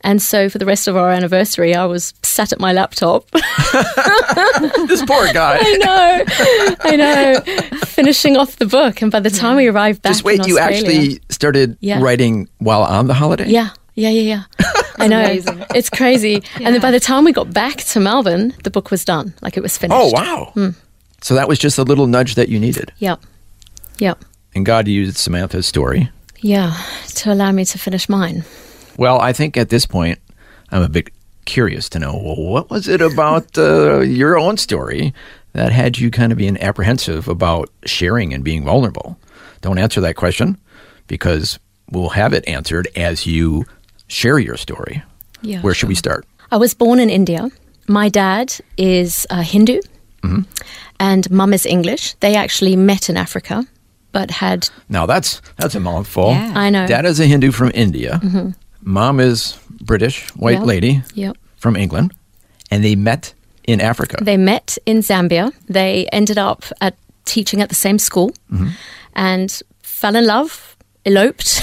And 0.03 0.19
so 0.21 0.49
for 0.49 0.57
the 0.57 0.65
rest 0.65 0.87
of 0.87 0.97
our 0.97 1.11
anniversary, 1.11 1.75
I 1.75 1.85
was 1.85 2.13
sat 2.23 2.51
at 2.51 2.59
my 2.59 2.73
laptop. 2.73 3.29
this 3.31 5.03
poor 5.05 5.31
guy. 5.31 5.57
I 5.61 5.77
know, 5.77 6.75
I 6.81 6.95
know, 6.95 7.77
finishing 7.85 8.35
off 8.37 8.55
the 8.57 8.65
book. 8.65 9.01
And 9.01 9.11
by 9.11 9.19
the 9.19 9.29
time 9.29 9.57
we 9.57 9.67
arrived 9.67 10.01
back, 10.01 10.11
Just 10.13 10.23
wait, 10.23 10.39
in 10.39 10.47
you 10.47 10.59
Australia- 10.59 10.77
actually 10.87 11.19
started 11.29 11.77
Yeah. 11.81 12.01
writing 12.01 12.49
while 12.57 12.81
on 12.83 13.07
the 13.07 13.13
holiday? 13.13 13.47
Yeah, 13.47 13.69
yeah, 13.95 14.09
yeah, 14.09 14.21
yeah. 14.21 14.43
I 14.97 15.07
know. 15.07 15.19
amazing. 15.23 15.65
It's 15.75 15.89
crazy. 15.89 16.43
And 16.55 16.73
then 16.73 16.81
by 16.81 16.91
the 16.91 16.99
time 16.99 17.23
we 17.23 17.31
got 17.31 17.51
back 17.53 17.77
to 17.77 17.99
Melbourne, 17.99 18.53
the 18.63 18.71
book 18.71 18.89
was 18.91 19.05
done. 19.05 19.33
Like 19.41 19.55
it 19.57 19.61
was 19.61 19.77
finished. 19.77 19.99
Oh, 19.99 20.09
wow. 20.11 20.51
Hmm. 20.53 20.69
So 21.21 21.35
that 21.35 21.47
was 21.47 21.59
just 21.59 21.77
a 21.77 21.83
little 21.83 22.07
nudge 22.07 22.35
that 22.35 22.49
you 22.49 22.59
needed. 22.59 22.91
Yep. 22.99 23.23
Yep. 23.99 24.25
And 24.55 24.65
God 24.65 24.87
used 24.87 25.17
Samantha's 25.17 25.67
story. 25.67 26.09
Yeah, 26.41 26.75
to 27.15 27.31
allow 27.31 27.51
me 27.51 27.65
to 27.65 27.77
finish 27.77 28.09
mine. 28.09 28.43
Well, 28.97 29.21
I 29.21 29.31
think 29.31 29.57
at 29.57 29.69
this 29.69 29.85
point, 29.85 30.19
I'm 30.71 30.81
a 30.81 30.89
bit 30.89 31.11
curious 31.45 31.89
to 31.89 31.99
know 31.99 32.13
well, 32.13 32.35
what 32.35 32.69
was 32.69 32.87
it 32.87 33.01
about 33.01 33.57
uh, 33.57 33.99
your 33.99 34.37
own 34.37 34.57
story 34.57 35.13
that 35.53 35.71
had 35.71 35.97
you 35.97 36.09
kind 36.09 36.31
of 36.31 36.37
being 36.37 36.59
apprehensive 36.61 37.27
about 37.27 37.69
sharing 37.85 38.33
and 38.33 38.43
being 38.43 38.63
vulnerable? 38.63 39.19
Don't 39.61 39.77
answer 39.77 40.01
that 40.01 40.15
question 40.15 40.57
because 41.07 41.59
we'll 41.91 42.09
have 42.09 42.33
it 42.33 42.47
answered 42.47 42.87
as 42.95 43.27
you 43.27 43.65
share 44.07 44.39
your 44.39 44.57
story. 44.57 45.03
Yeah. 45.41 45.61
Where 45.61 45.73
should 45.73 45.89
we 45.89 45.95
start? 45.95 46.25
I 46.51 46.57
was 46.57 46.73
born 46.73 46.99
in 46.99 47.09
India. 47.09 47.49
My 47.87 48.09
dad 48.09 48.53
is 48.77 49.27
a 49.29 49.43
Hindu 49.43 49.81
Mm-hmm. 50.23 50.41
and 50.99 51.29
mum 51.31 51.53
is 51.53 51.65
English. 51.65 52.15
They 52.19 52.35
actually 52.35 52.75
met 52.75 53.09
in 53.09 53.17
Africa, 53.17 53.65
but 54.11 54.31
had, 54.31 54.69
Now 54.89 55.05
that's 55.07 55.41
that's 55.57 55.75
a 55.75 55.79
mouthful. 55.79 56.29
Yeah. 56.31 56.53
I 56.65 56.69
know. 56.69 56.87
Dad 56.87 57.05
is 57.05 57.19
a 57.19 57.25
Hindu 57.25 57.51
from 57.51 57.71
India. 57.73 58.19
Mm-hmm. 58.23 58.49
Mom 58.83 59.19
is 59.19 59.57
British, 59.85 60.29
white 60.35 60.59
Yeah. 60.59 60.65
lady 60.65 61.01
Yep. 61.15 61.37
from 61.57 61.75
England, 61.75 62.11
and 62.71 62.83
they 62.83 62.95
met 62.95 63.33
in 63.63 63.81
Africa. 63.81 64.15
They 64.23 64.37
met 64.37 64.77
in 64.85 65.01
Zambia. 65.01 65.51
They 65.73 66.05
ended 66.11 66.37
up 66.37 66.63
at 66.79 66.93
teaching 67.25 67.61
at 67.61 67.69
the 67.69 67.75
same 67.75 67.97
school 67.99 68.31
mm-hmm. 68.51 68.69
and 69.13 69.61
fell 69.83 70.15
in 70.15 70.25
love, 70.25 70.75
eloped, 71.05 71.61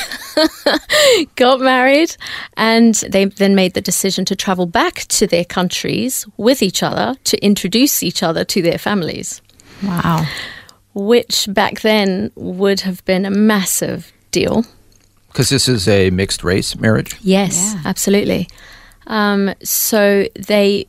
got 1.36 1.60
married, 1.60 2.16
and 2.56 2.94
they 3.08 3.24
then 3.26 3.54
made 3.54 3.74
the 3.74 3.80
decision 3.80 4.24
to 4.26 4.36
travel 4.36 4.66
back 4.66 5.06
to 5.08 5.26
their 5.26 5.44
countries 5.44 6.26
with 6.36 6.62
each 6.62 6.82
other 6.82 7.14
to 7.24 7.36
introduce 7.44 8.02
each 8.02 8.22
other 8.22 8.44
to 8.44 8.62
their 8.62 8.78
families, 8.78 9.40
wow 9.82 10.24
which 10.94 11.46
back 11.52 11.82
then 11.82 12.32
would 12.34 12.80
have 12.80 13.04
been 13.04 13.24
a 13.24 13.30
massive 13.30 14.12
deal. 14.32 14.64
Because 15.28 15.48
this 15.48 15.68
is 15.68 15.86
a 15.86 16.10
mixed 16.10 16.42
race 16.42 16.74
marriage. 16.76 17.14
Yes, 17.20 17.54
Yeah. 17.74 17.82
absolutely. 17.84 18.48
Um, 19.06 19.54
so 19.62 20.26
they 20.34 20.86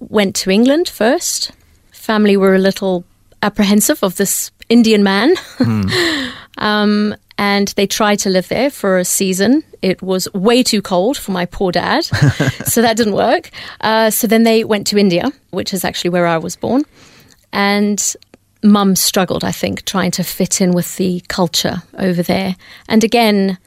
went 0.00 0.34
to 0.36 0.50
England 0.50 0.88
first. 0.88 1.52
Family 1.92 2.36
were 2.36 2.56
a 2.56 2.58
little 2.58 3.04
apprehensive 3.40 4.02
of 4.02 4.16
this 4.16 4.50
Indian 4.68 5.04
man. 5.04 5.34
um, 6.58 7.14
and 7.42 7.68
they 7.74 7.88
tried 7.88 8.20
to 8.20 8.30
live 8.30 8.46
there 8.46 8.70
for 8.70 8.98
a 8.98 9.04
season. 9.04 9.64
It 9.82 10.00
was 10.00 10.32
way 10.32 10.62
too 10.62 10.80
cold 10.80 11.16
for 11.16 11.32
my 11.32 11.44
poor 11.44 11.72
dad. 11.72 12.04
so 12.66 12.80
that 12.82 12.96
didn't 12.96 13.14
work. 13.14 13.50
Uh, 13.80 14.10
so 14.10 14.28
then 14.28 14.44
they 14.44 14.62
went 14.62 14.86
to 14.88 14.96
India, 14.96 15.32
which 15.50 15.74
is 15.74 15.84
actually 15.84 16.10
where 16.10 16.28
I 16.28 16.38
was 16.38 16.54
born. 16.54 16.84
And 17.52 18.00
mum 18.62 18.94
struggled, 18.94 19.42
I 19.42 19.50
think, 19.50 19.84
trying 19.84 20.12
to 20.12 20.22
fit 20.22 20.60
in 20.60 20.70
with 20.70 20.96
the 20.98 21.20
culture 21.26 21.82
over 21.98 22.22
there. 22.22 22.54
And 22.86 23.02
again, 23.02 23.58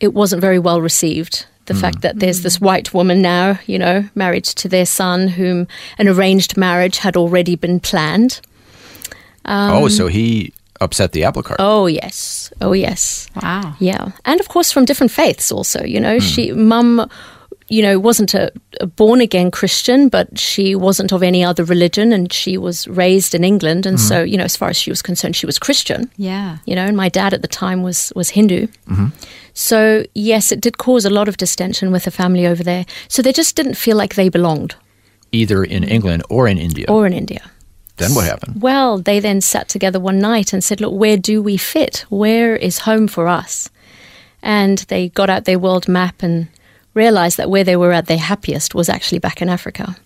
it 0.00 0.12
wasn't 0.12 0.40
very 0.40 0.58
well 0.58 0.80
received. 0.80 1.46
The 1.66 1.74
hmm. 1.74 1.80
fact 1.80 2.00
that 2.00 2.18
there's 2.18 2.38
hmm. 2.38 2.42
this 2.42 2.60
white 2.60 2.92
woman 2.92 3.22
now, 3.22 3.60
you 3.64 3.78
know, 3.78 4.08
married 4.16 4.44
to 4.44 4.68
their 4.68 4.86
son, 4.86 5.28
whom 5.28 5.68
an 5.98 6.08
arranged 6.08 6.56
marriage 6.56 6.98
had 6.98 7.16
already 7.16 7.54
been 7.54 7.78
planned. 7.78 8.40
oh, 9.44 9.84
um, 9.84 9.88
so 9.88 10.08
he 10.08 10.52
upset 10.80 11.12
the 11.12 11.24
apple 11.24 11.42
cart. 11.42 11.60
Oh, 11.62 11.86
yes. 11.86 12.49
Oh, 12.60 12.72
yes. 12.72 13.28
Wow. 13.42 13.74
Yeah. 13.78 14.12
And 14.24 14.40
of 14.40 14.48
course, 14.48 14.70
from 14.70 14.84
different 14.84 15.12
faiths 15.12 15.50
also. 15.50 15.82
You 15.84 16.00
know, 16.00 16.14
hmm. 16.14 16.20
she, 16.20 16.52
mum, 16.52 17.08
you 17.68 17.82
know, 17.82 17.98
wasn't 17.98 18.34
a, 18.34 18.52
a 18.80 18.86
born 18.86 19.20
again 19.20 19.50
Christian, 19.50 20.08
but 20.08 20.38
she 20.38 20.74
wasn't 20.74 21.12
of 21.12 21.22
any 21.22 21.44
other 21.44 21.64
religion 21.64 22.12
and 22.12 22.32
she 22.32 22.58
was 22.58 22.86
raised 22.88 23.34
in 23.34 23.44
England. 23.44 23.86
And 23.86 23.98
so, 23.98 24.22
hmm. 24.22 24.28
you 24.28 24.36
know, 24.36 24.44
as 24.44 24.56
far 24.56 24.68
as 24.68 24.76
she 24.76 24.90
was 24.90 25.02
concerned, 25.02 25.36
she 25.36 25.46
was 25.46 25.58
Christian. 25.58 26.10
Yeah. 26.16 26.58
You 26.66 26.74
know, 26.74 26.84
and 26.84 26.96
my 26.96 27.08
dad 27.08 27.32
at 27.32 27.42
the 27.42 27.48
time 27.48 27.82
was, 27.82 28.12
was 28.14 28.30
Hindu. 28.30 28.66
Mm-hmm. 28.88 29.06
So, 29.54 30.04
yes, 30.14 30.52
it 30.52 30.60
did 30.60 30.78
cause 30.78 31.04
a 31.04 31.10
lot 31.10 31.28
of 31.28 31.36
distension 31.36 31.92
with 31.92 32.04
the 32.04 32.10
family 32.10 32.46
over 32.46 32.62
there. 32.62 32.84
So 33.08 33.22
they 33.22 33.32
just 33.32 33.56
didn't 33.56 33.74
feel 33.74 33.96
like 33.96 34.14
they 34.14 34.28
belonged 34.28 34.74
Either 35.32 35.62
in 35.62 35.84
England 35.84 36.24
or 36.28 36.48
in 36.48 36.58
India. 36.58 36.86
or 36.88 37.06
in 37.06 37.12
India. 37.12 37.50
Then 38.00 38.14
what 38.14 38.24
happened? 38.26 38.60
Well, 38.60 38.98
they 38.98 39.20
then 39.20 39.40
sat 39.40 39.68
together 39.68 40.00
one 40.00 40.18
night 40.18 40.52
and 40.52 40.62
said, 40.64 40.80
Look, 40.80 40.92
where 40.94 41.16
do 41.16 41.40
we 41.42 41.56
fit? 41.56 42.04
Where 42.08 42.56
is 42.56 42.78
home 42.80 43.06
for 43.08 43.28
us? 43.28 43.70
And 44.42 44.78
they 44.88 45.10
got 45.10 45.30
out 45.30 45.44
their 45.44 45.58
world 45.58 45.86
map 45.88 46.22
and 46.22 46.48
realized 46.94 47.36
that 47.36 47.50
where 47.50 47.64
they 47.64 47.76
were 47.76 47.92
at 47.92 48.06
their 48.06 48.18
happiest 48.18 48.74
was 48.74 48.88
actually 48.88 49.18
back 49.20 49.40
in 49.42 49.48
Africa. 49.48 49.96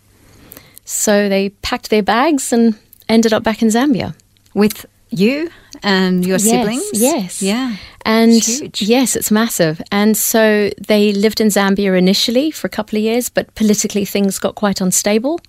So 0.84 1.28
they 1.28 1.48
packed 1.62 1.88
their 1.90 2.02
bags 2.02 2.52
and 2.52 2.74
ended 3.08 3.32
up 3.32 3.42
back 3.42 3.62
in 3.62 3.68
Zambia. 3.68 4.14
With 4.54 4.84
you 5.10 5.50
and 5.82 6.24
your 6.26 6.38
Yes, 6.38 6.44
siblings? 6.50 6.90
yes. 6.92 7.42
Yeah. 7.42 7.76
And 8.04 8.32
It's 8.32 8.58
huge. 8.60 8.82
yes, 8.82 9.16
it's 9.16 9.30
massive. 9.30 9.80
And 9.90 10.16
so 10.16 10.70
they 10.88 11.12
lived 11.12 11.40
in 11.40 11.48
Zambia 11.48 11.96
initially 11.96 12.50
for 12.50 12.66
a 12.66 12.70
couple 12.70 12.98
of 12.98 13.02
years, 13.02 13.28
but 13.30 13.54
politically 13.54 14.04
things 14.04 14.38
got 14.38 14.54
quite 14.56 14.80
unstable. 14.80 15.40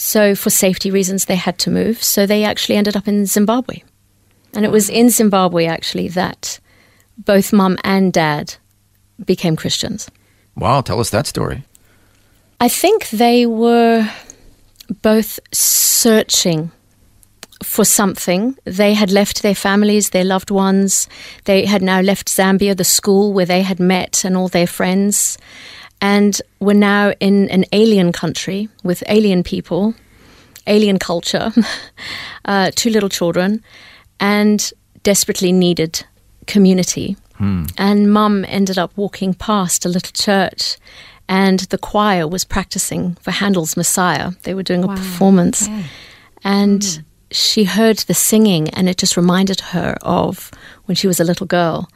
So 0.00 0.36
for 0.36 0.48
safety 0.48 0.92
reasons, 0.92 1.24
they 1.24 1.34
had 1.34 1.58
to 1.58 1.70
move. 1.70 2.02
So 2.04 2.24
they 2.24 2.44
actually 2.44 2.76
ended 2.76 2.96
up 2.96 3.08
in 3.08 3.26
Zimbabwe. 3.26 3.82
And 4.54 4.64
it 4.64 4.70
was 4.70 4.88
in 4.88 5.10
Zimbabwe 5.10 5.66
actually 5.66 6.06
that 6.10 6.60
both 7.18 7.52
mum 7.52 7.76
and 7.82 8.12
dad 8.12 8.54
became 9.24 9.56
Christians. 9.56 10.08
Wow, 10.54 10.82
tell 10.82 11.00
us 11.00 11.10
that 11.10 11.26
story. 11.26 11.64
I 12.60 12.68
think 12.68 13.10
they 13.10 13.44
were 13.44 14.08
both 15.02 15.40
searching 15.52 16.70
for 17.64 17.84
something. 17.84 18.56
They 18.64 18.94
had 18.94 19.10
left 19.10 19.42
their 19.42 19.54
families, 19.54 20.10
their 20.10 20.24
loved 20.24 20.52
ones. 20.52 21.08
They 21.44 21.66
had 21.66 21.82
now 21.82 22.00
left 22.00 22.28
Zambia, 22.28 22.76
the 22.76 22.84
school 22.84 23.32
where 23.32 23.46
they 23.46 23.62
had 23.62 23.80
met, 23.80 24.24
and 24.24 24.36
all 24.36 24.48
their 24.48 24.68
friends, 24.68 25.38
and 26.00 26.40
we're 26.60 26.74
now 26.74 27.12
in 27.20 27.48
an 27.50 27.64
alien 27.72 28.12
country 28.12 28.68
with 28.84 29.02
alien 29.08 29.42
people, 29.42 29.94
alien 30.66 30.98
culture, 30.98 31.52
uh, 32.44 32.70
two 32.74 32.90
little 32.90 33.08
children, 33.08 33.62
and 34.20 34.72
desperately 35.02 35.52
needed 35.52 36.04
community. 36.46 37.16
And 37.78 38.12
mum 38.12 38.44
ended 38.48 38.78
up 38.78 38.90
walking 38.96 39.32
past 39.34 39.84
a 39.86 39.88
little 39.88 40.12
church, 40.12 40.76
and 41.28 41.60
the 41.70 41.78
choir 41.78 42.26
was 42.26 42.44
practicing 42.44 43.14
for 43.16 43.30
Handel's 43.30 43.76
Messiah. 43.76 44.32
They 44.42 44.54
were 44.54 44.64
doing 44.64 44.82
a 44.84 44.88
performance, 44.88 45.68
and 46.42 47.02
she 47.30 47.64
heard 47.64 47.98
the 47.98 48.14
singing, 48.14 48.70
and 48.70 48.88
it 48.88 48.96
just 48.98 49.16
reminded 49.16 49.60
her 49.60 49.96
of 50.02 50.50
when 50.86 50.96
she 50.96 51.06
was 51.06 51.20
a 51.20 51.24
little 51.24 51.46
girl, 51.46 51.88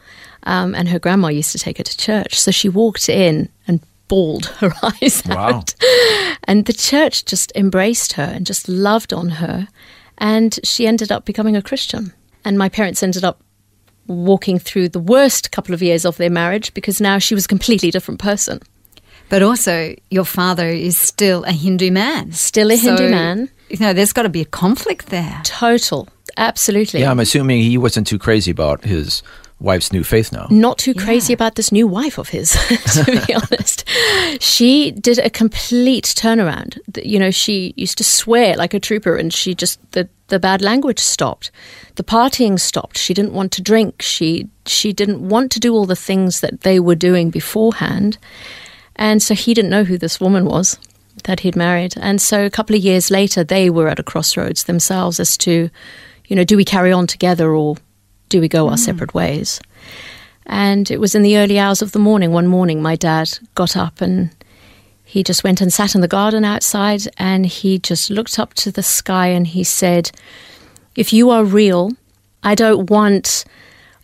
um, 0.43 0.75
and 0.75 0.87
her 0.89 0.99
grandma 0.99 1.27
used 1.29 1.51
to 1.53 1.59
take 1.59 1.77
her 1.77 1.83
to 1.83 1.97
church. 1.97 2.39
So 2.39 2.51
she 2.51 2.69
walked 2.69 3.09
in 3.09 3.49
and 3.67 3.81
bawled 4.07 4.45
her 4.59 4.71
eyes 4.83 5.23
Wow. 5.25 5.49
out, 5.57 5.75
and 6.45 6.65
the 6.65 6.73
church 6.73 7.25
just 7.25 7.51
embraced 7.55 8.13
her 8.13 8.23
and 8.23 8.45
just 8.45 8.67
loved 8.69 9.13
on 9.13 9.29
her, 9.29 9.67
and 10.17 10.59
she 10.63 10.85
ended 10.87 11.11
up 11.11 11.25
becoming 11.25 11.55
a 11.55 11.61
Christian. 11.61 12.13
And 12.45 12.57
my 12.57 12.69
parents 12.69 13.01
ended 13.03 13.23
up 13.23 13.41
walking 14.07 14.59
through 14.59 14.89
the 14.89 14.99
worst 14.99 15.51
couple 15.51 15.73
of 15.73 15.81
years 15.81 16.03
of 16.05 16.17
their 16.17 16.29
marriage 16.29 16.73
because 16.73 16.99
now 16.99 17.17
she 17.19 17.33
was 17.33 17.45
a 17.45 17.47
completely 17.47 17.89
different 17.89 18.19
person. 18.19 18.59
But 19.29 19.41
also, 19.41 19.95
your 20.11 20.25
father 20.25 20.67
is 20.67 20.97
still 20.97 21.43
a 21.45 21.53
Hindu 21.53 21.89
man. 21.91 22.33
Still 22.33 22.69
a 22.71 22.75
Hindu 22.75 23.05
So, 23.05 23.09
man. 23.09 23.49
You 23.69 23.77
know, 23.79 23.93
there's 23.93 24.11
got 24.13 24.23
to 24.23 24.29
be 24.29 24.41
a 24.41 24.45
conflict 24.45 25.07
there. 25.07 25.41
Total. 25.45 26.07
Absolutely. 26.35 26.99
Yeah, 26.99 27.11
I'm 27.11 27.19
assuming 27.21 27.61
he 27.61 27.77
wasn't 27.77 28.05
too 28.05 28.19
crazy 28.19 28.51
about 28.51 28.83
his 28.83 29.23
wife's 29.59 29.91
new 29.93 30.03
faith 30.03 30.31
now. 30.31 30.47
not 30.49 30.77
too 30.77 30.93
crazy 30.93 31.33
about 31.33 31.55
this 31.55 31.71
new 31.71 31.87
wife 31.87 32.17
of 32.17 32.29
his, 32.29 32.51
to 32.93 33.25
be 33.25 33.33
honest. 33.41 33.87
She 34.39 34.91
did 34.91 35.19
a 35.19 35.29
complete 35.29 36.05
turnaround. 36.05 36.79
You 37.03 37.19
know, 37.19 37.31
she 37.31 37.73
used 37.77 37.97
to 37.99 38.03
swear 38.03 38.55
like 38.55 38.73
a 38.73 38.79
trooper, 38.79 39.15
and 39.15 39.33
she 39.33 39.55
just 39.55 39.79
the 39.91 40.09
the 40.27 40.39
bad 40.39 40.61
language 40.61 40.99
stopped, 40.99 41.51
the 41.95 42.03
partying 42.03 42.59
stopped. 42.59 42.97
She 42.97 43.13
didn't 43.13 43.33
want 43.33 43.51
to 43.53 43.61
drink. 43.61 44.01
She 44.01 44.49
she 44.65 44.93
didn't 44.93 45.27
want 45.27 45.51
to 45.51 45.59
do 45.59 45.73
all 45.73 45.85
the 45.85 45.95
things 45.95 46.39
that 46.41 46.61
they 46.61 46.79
were 46.79 46.95
doing 46.95 47.29
beforehand, 47.29 48.17
and 48.95 49.21
so 49.21 49.33
he 49.33 49.53
didn't 49.53 49.71
know 49.71 49.83
who 49.83 49.97
this 49.97 50.19
woman 50.19 50.45
was 50.45 50.77
that 51.23 51.41
he'd 51.41 51.55
married. 51.55 51.93
And 51.97 52.21
so 52.21 52.45
a 52.45 52.49
couple 52.49 52.75
of 52.75 52.81
years 52.81 53.11
later, 53.11 53.43
they 53.43 53.69
were 53.69 53.87
at 53.87 53.99
a 53.99 54.03
crossroads 54.03 54.65
themselves 54.65 55.19
as 55.19 55.37
to, 55.37 55.69
you 56.27 56.35
know, 56.35 56.43
do 56.43 56.57
we 56.57 56.65
carry 56.65 56.91
on 56.91 57.07
together 57.07 57.53
or 57.53 57.77
do 58.33 58.41
we 58.41 58.47
go 58.47 58.67
our 58.67 58.77
mm. 58.77 58.79
separate 58.79 59.13
ways? 59.13 59.61
And 60.47 60.89
it 60.89 60.99
was 60.99 61.13
in 61.13 61.21
the 61.21 61.37
early 61.37 61.59
hours 61.59 61.83
of 61.83 61.91
the 61.91 61.99
morning. 61.99 62.31
One 62.31 62.47
morning, 62.47 62.81
my 62.81 62.95
dad 62.95 63.37
got 63.53 63.77
up 63.77 64.01
and 64.01 64.31
he 65.05 65.23
just 65.23 65.43
went 65.43 65.61
and 65.61 65.71
sat 65.71 65.93
in 65.93 66.01
the 66.01 66.07
garden 66.07 66.43
outside 66.43 67.03
and 67.19 67.45
he 67.45 67.77
just 67.77 68.09
looked 68.09 68.39
up 68.39 68.55
to 68.55 68.71
the 68.71 68.81
sky 68.81 69.27
and 69.27 69.45
he 69.45 69.63
said, 69.63 70.09
If 70.95 71.13
you 71.13 71.29
are 71.29 71.43
real, 71.45 71.91
I 72.41 72.55
don't 72.55 72.89
want 72.89 73.45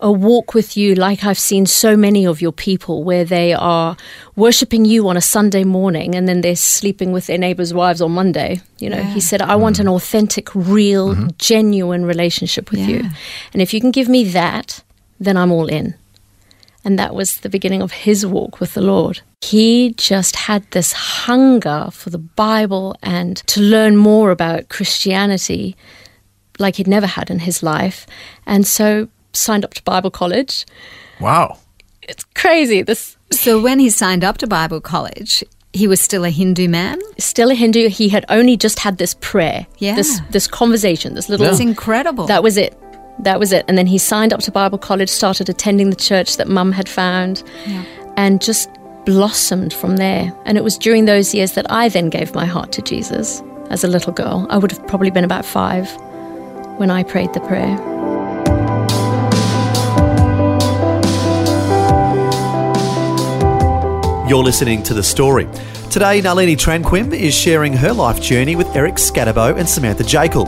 a 0.02 0.12
walk 0.12 0.54
with 0.54 0.78
you 0.78 0.96
like 0.96 1.26
I've 1.26 1.40
seen 1.40 1.66
so 1.66 1.98
many 1.98 2.26
of 2.26 2.42
your 2.42 2.54
people 2.54 3.04
where 3.04 3.26
they 3.26 3.54
are 3.54 3.98
worshipping 4.36 4.86
you 4.86 5.10
on 5.10 5.18
a 5.18 5.22
Sunday 5.22 5.66
morning 5.66 6.16
and 6.16 6.28
then 6.28 6.40
they're 6.40 6.56
sleeping 6.56 7.12
with 7.12 7.28
their 7.28 7.38
neighbors' 7.38 7.74
wives 7.74 8.02
on 8.02 8.12
Monday. 8.12 8.62
You 8.78 8.90
know, 8.90 9.04
he 9.04 9.20
said, 9.20 9.42
I 9.42 9.58
want 9.58 9.80
an 9.80 9.88
mm. 9.88 9.96
authentic, 9.96 10.56
real, 10.56 11.16
mm-hmm. 11.16 11.28
genuine 11.38 12.06
relationship 12.06 12.72
with 12.72 12.80
you. 12.88 13.10
And 13.52 13.62
if 13.62 13.74
you 13.74 13.82
can 13.82 13.92
give 13.92 14.08
me 14.08 14.24
that, 14.26 14.84
then 15.20 15.36
I'm 15.36 15.52
all 15.52 15.68
in. 15.68 15.96
And 16.86 16.98
that 16.98 17.14
was 17.14 17.40
the 17.40 17.50
beginning 17.50 17.82
of 17.82 17.92
his 17.92 18.26
walk 18.26 18.62
with 18.62 18.76
the 18.76 18.82
Lord. 18.82 19.20
He 19.42 19.94
just 19.98 20.38
had 20.38 20.70
this 20.72 20.94
hunger 20.94 21.90
for 21.92 22.10
the 22.10 22.18
Bible 22.18 22.96
and 23.04 23.36
to 23.48 23.60
learn 23.60 23.98
more 23.98 24.32
about 24.32 24.70
Christianity 24.70 25.76
like 26.58 26.78
he'd 26.78 26.88
never 26.88 27.08
had 27.08 27.30
in 27.30 27.40
his 27.40 27.62
life. 27.62 28.08
And 28.46 28.66
so 28.66 29.10
signed 29.34 29.64
up 29.66 29.74
to 29.76 29.84
Bible 29.84 30.12
college. 30.12 30.66
Wow. 31.20 31.58
It's 32.02 32.24
crazy. 32.36 32.82
This 32.82 33.18
So 33.32 33.62
when 33.62 33.80
he 33.80 33.90
signed 33.90 34.24
up 34.24 34.38
to 34.40 34.48
Bible 34.48 34.82
college, 34.82 35.44
he 35.74 35.88
was 35.88 36.02
still 36.02 36.24
a 36.26 36.30
Hindu 36.32 36.68
man. 36.68 37.00
still 37.20 37.52
a 37.52 37.54
Hindu. 37.54 37.90
He 37.90 38.10
had 38.10 38.26
only 38.30 38.58
just 38.58 38.80
had 38.80 38.98
this 38.98 39.14
prayer, 39.22 39.68
Yeah. 39.78 39.96
this 39.96 40.20
this 40.32 40.48
conversation, 40.48 41.14
this 41.14 41.30
little 41.30 41.46
It's 41.48 41.60
incredible. 41.60 42.26
That 42.28 42.42
was 42.44 42.58
it. 42.58 42.76
That 43.24 43.40
was 43.40 43.52
it. 43.52 43.66
And 43.68 43.78
then 43.78 43.86
he 43.88 43.98
signed 43.98 44.34
up 44.34 44.40
to 44.42 44.52
Bible 44.52 44.78
college, 44.78 45.10
started 45.10 45.50
attending 45.50 45.90
the 45.90 45.96
church 45.96 46.38
that 46.38 46.48
mum 46.48 46.72
had 46.72 46.88
found, 46.90 47.44
and 48.18 48.42
just 48.42 48.70
blossomed 49.06 49.74
from 49.74 49.98
there. 49.98 50.32
And 50.46 50.58
it 50.58 50.64
was 50.64 50.78
during 50.78 51.06
those 51.06 51.36
years 51.36 51.52
that 51.54 51.66
I 51.70 51.90
then 51.90 52.10
gave 52.10 52.34
my 52.34 52.46
heart 52.46 52.72
to 52.74 52.82
Jesus 52.82 53.44
as 53.70 53.84
a 53.84 53.88
little 53.88 54.14
girl. 54.14 54.48
I 54.50 54.58
would 54.58 54.72
have 54.72 54.88
probably 54.88 55.12
been 55.12 55.26
about 55.26 55.46
five 55.46 55.88
when 56.80 56.90
I 56.90 57.04
prayed 57.04 57.34
the 57.34 57.42
prayer. 57.42 57.78
You're 64.30 64.44
listening 64.44 64.84
to 64.84 64.94
The 64.94 65.02
Story. 65.02 65.48
Today, 65.90 66.22
Nalini 66.22 66.56
Tranquim 66.56 67.14
is 67.14 67.34
sharing 67.34 67.74
her 67.74 67.92
life 67.92 68.22
journey 68.22 68.56
with 68.56 68.68
Eric 68.76 68.98
Scatterbo 68.98 69.58
and 69.58 69.68
Samantha 69.68 70.04
Jekyll. 70.04 70.48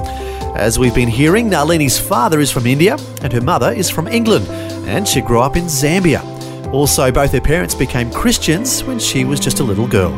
As 0.56 0.78
we've 0.78 0.94
been 0.94 1.08
hearing, 1.08 1.50
Nalini's 1.50 2.00
father 2.00 2.40
is 2.40 2.52
from 2.52 2.68
India 2.68 2.96
and 3.24 3.34
her 3.34 3.42
mother 3.42 3.72
is 3.72 3.90
from 3.90 4.08
England, 4.08 4.46
and 4.88 5.08
she 5.08 5.20
grew 5.20 5.42
up 5.42 5.58
in 5.58 5.64
Zambia. 5.64 6.24
Also, 6.72 7.12
both 7.12 7.32
her 7.32 7.42
parents 7.42 7.74
became 7.74 8.12
Christians 8.12 8.84
when 8.84 9.00
she 9.00 9.26
was 9.26 9.40
just 9.40 9.62
a 9.62 9.64
little 9.64 9.88
girl. 9.88 10.12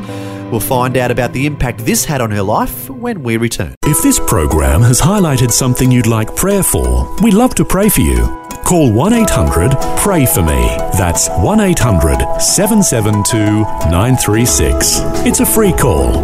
We'll 0.51 0.59
find 0.59 0.97
out 0.97 1.09
about 1.09 1.31
the 1.31 1.45
impact 1.45 1.85
this 1.85 2.03
had 2.03 2.19
on 2.19 2.31
her 2.31 2.43
life 2.43 2.89
when 2.89 3.23
we 3.23 3.37
return. 3.37 3.75
If 3.85 4.03
this 4.03 4.19
program 4.19 4.81
has 4.81 4.99
highlighted 4.99 5.51
something 5.51 5.89
you'd 5.89 6.05
like 6.05 6.35
prayer 6.35 6.63
for, 6.63 7.15
we'd 7.21 7.33
love 7.33 7.55
to 7.55 7.63
pray 7.63 7.87
for 7.87 8.01
you. 8.01 8.42
Call 8.65 8.93
1 8.93 9.13
800 9.13 9.75
Pray 9.97 10.25
For 10.25 10.41
Me. 10.41 10.77
That's 10.97 11.27
1 11.29 11.59
800 11.59 12.39
772 12.41 13.61
936. 13.91 14.99
It's 15.25 15.41
a 15.41 15.45
free 15.45 15.73
call. 15.73 16.15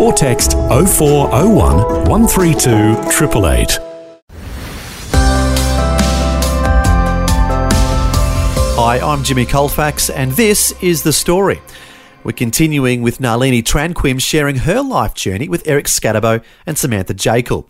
Or 0.00 0.12
text 0.12 0.52
0401 0.52 2.08
132 2.08 2.70
888. 2.70 3.78
Hi, 8.76 9.00
I'm 9.00 9.24
Jimmy 9.24 9.46
Colfax, 9.46 10.10
and 10.10 10.32
this 10.32 10.72
is 10.82 11.02
The 11.02 11.12
Story. 11.12 11.60
We're 12.22 12.32
continuing 12.32 13.00
with 13.00 13.20
Nalini 13.20 13.62
Tranquim 13.62 14.20
sharing 14.20 14.56
her 14.56 14.82
life 14.82 15.14
journey 15.14 15.48
with 15.48 15.66
Eric 15.66 15.86
Scatterbo 15.86 16.44
and 16.66 16.76
Samantha 16.76 17.14
Jekyll. 17.14 17.66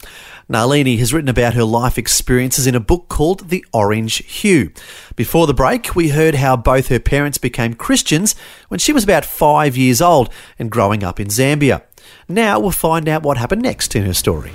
Nalini 0.50 0.97
has 0.97 1.12
written 1.12 1.28
about 1.28 1.52
her 1.52 1.64
life 1.64 1.99
experiences 1.99 2.67
in 2.67 2.75
a 2.75 2.81
book 2.81 3.09
called 3.11 3.50
The 3.50 3.62
Orange 3.71 4.25
Hue. 4.25 4.73
Before 5.14 5.47
the 5.47 5.52
break, 5.52 5.95
we 5.95 6.09
heard 6.09 6.37
how 6.37 6.57
both 6.57 6.88
her 6.88 6.99
parents 6.99 7.37
became 7.37 7.75
Christians 7.75 8.35
when 8.69 8.78
she 8.78 8.95
was 8.95 9.05
about 9.05 9.26
five 9.26 9.76
years 9.76 10.00
old 10.00 10.33
and 10.59 10.71
growing 10.71 11.05
up 11.05 11.21
in 11.21 11.28
Zambia. 11.28 11.83
Now 12.28 12.59
we'll 12.59 12.71
find 12.71 13.11
out 13.11 13.23
what 13.23 13.37
happened 13.37 13.61
next 13.61 13.95
in 13.95 14.07
her 14.07 14.14
story. 14.14 14.52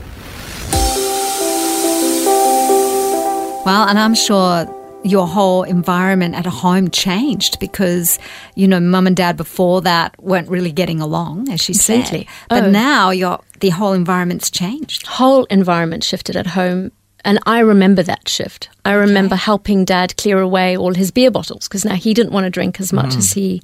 Well, 3.63 3.87
and 3.87 3.99
I'm 3.99 4.15
sure 4.15 4.65
your 5.03 5.27
whole 5.27 5.63
environment 5.63 6.35
at 6.35 6.45
home 6.45 6.89
changed 6.89 7.59
because, 7.59 8.17
you 8.55 8.67
know, 8.67 8.79
mum 8.79 9.05
and 9.07 9.15
dad 9.15 9.35
before 9.37 9.81
that 9.81 10.15
weren't 10.21 10.49
really 10.49 10.71
getting 10.71 11.01
along, 11.01 11.49
as 11.49 11.59
she 11.61 11.73
Completely. 11.73 12.19
said. 12.19 12.27
But 12.49 12.63
Oh. 12.65 12.71
now 12.71 13.09
your 13.11 13.39
the 13.59 13.69
whole 13.69 13.93
environment's 13.93 14.49
changed. 14.49 15.07
whole 15.07 15.45
environment 15.45 16.03
shifted 16.03 16.35
at 16.35 16.47
home. 16.47 16.91
And 17.25 17.39
I 17.45 17.59
remember 17.59 18.03
that 18.03 18.27
shift. 18.27 18.67
I 18.83 18.91
remember 18.93 19.35
helping 19.37 19.85
dad 19.85 20.17
clear 20.17 20.41
away 20.41 20.75
all 20.75 20.93
his 20.93 21.09
beer 21.09 21.31
bottles 21.31 21.69
because 21.69 21.85
now 21.85 21.95
he 21.95 22.13
didn't 22.13 22.33
want 22.33 22.43
to 22.43 22.49
drink 22.49 22.81
as 22.81 22.91
much 22.91 23.11
mm. 23.11 23.17
as 23.17 23.31
he, 23.31 23.61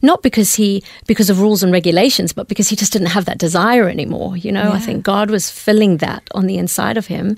not 0.00 0.22
because 0.22 0.54
he, 0.54 0.82
because 1.06 1.28
of 1.28 1.38
rules 1.38 1.62
and 1.62 1.70
regulations, 1.70 2.32
but 2.32 2.48
because 2.48 2.70
he 2.70 2.76
just 2.76 2.90
didn't 2.90 3.08
have 3.08 3.26
that 3.26 3.36
desire 3.36 3.86
anymore. 3.86 4.38
You 4.38 4.50
know, 4.50 4.72
I 4.72 4.78
think 4.78 5.04
God 5.04 5.30
was 5.30 5.50
filling 5.50 5.98
that 5.98 6.22
on 6.34 6.46
the 6.46 6.56
inside 6.56 6.96
of 6.96 7.08
him. 7.08 7.36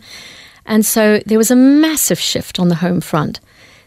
And 0.67 0.85
so 0.85 1.21
there 1.27 1.39
was 1.39 1.51
a 1.51 1.57
massive 1.57 2.19
shift 2.19 2.59
on 2.59 2.69
the 2.69 2.77
home 2.77 3.01
front. 3.01 3.41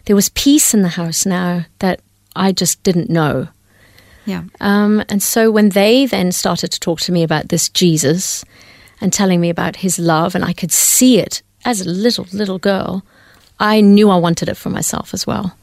There 0.04 0.16
was 0.16 0.28
peace 0.30 0.74
in 0.74 0.82
the 0.82 0.88
house 0.88 1.26
now 1.26 1.66
that 1.80 2.00
I 2.36 2.52
just 2.52 2.82
didn't 2.82 3.10
know. 3.10 3.48
Yeah. 4.26 4.44
Um, 4.60 5.02
and 5.08 5.22
so 5.22 5.50
when 5.50 5.70
they 5.70 6.06
then 6.06 6.32
started 6.32 6.70
to 6.72 6.80
talk 6.80 7.00
to 7.00 7.12
me 7.12 7.22
about 7.22 7.48
this 7.48 7.68
Jesus 7.68 8.44
and 9.00 9.12
telling 9.12 9.40
me 9.40 9.50
about 9.50 9.76
his 9.76 9.98
love, 9.98 10.34
and 10.34 10.44
I 10.44 10.52
could 10.52 10.72
see 10.72 11.18
it 11.18 11.42
as 11.64 11.80
a 11.80 11.88
little, 11.88 12.26
little 12.32 12.58
girl, 12.58 13.02
I 13.58 13.80
knew 13.80 14.10
I 14.10 14.16
wanted 14.16 14.48
it 14.48 14.56
for 14.56 14.70
myself 14.70 15.14
as 15.14 15.26
well. 15.26 15.56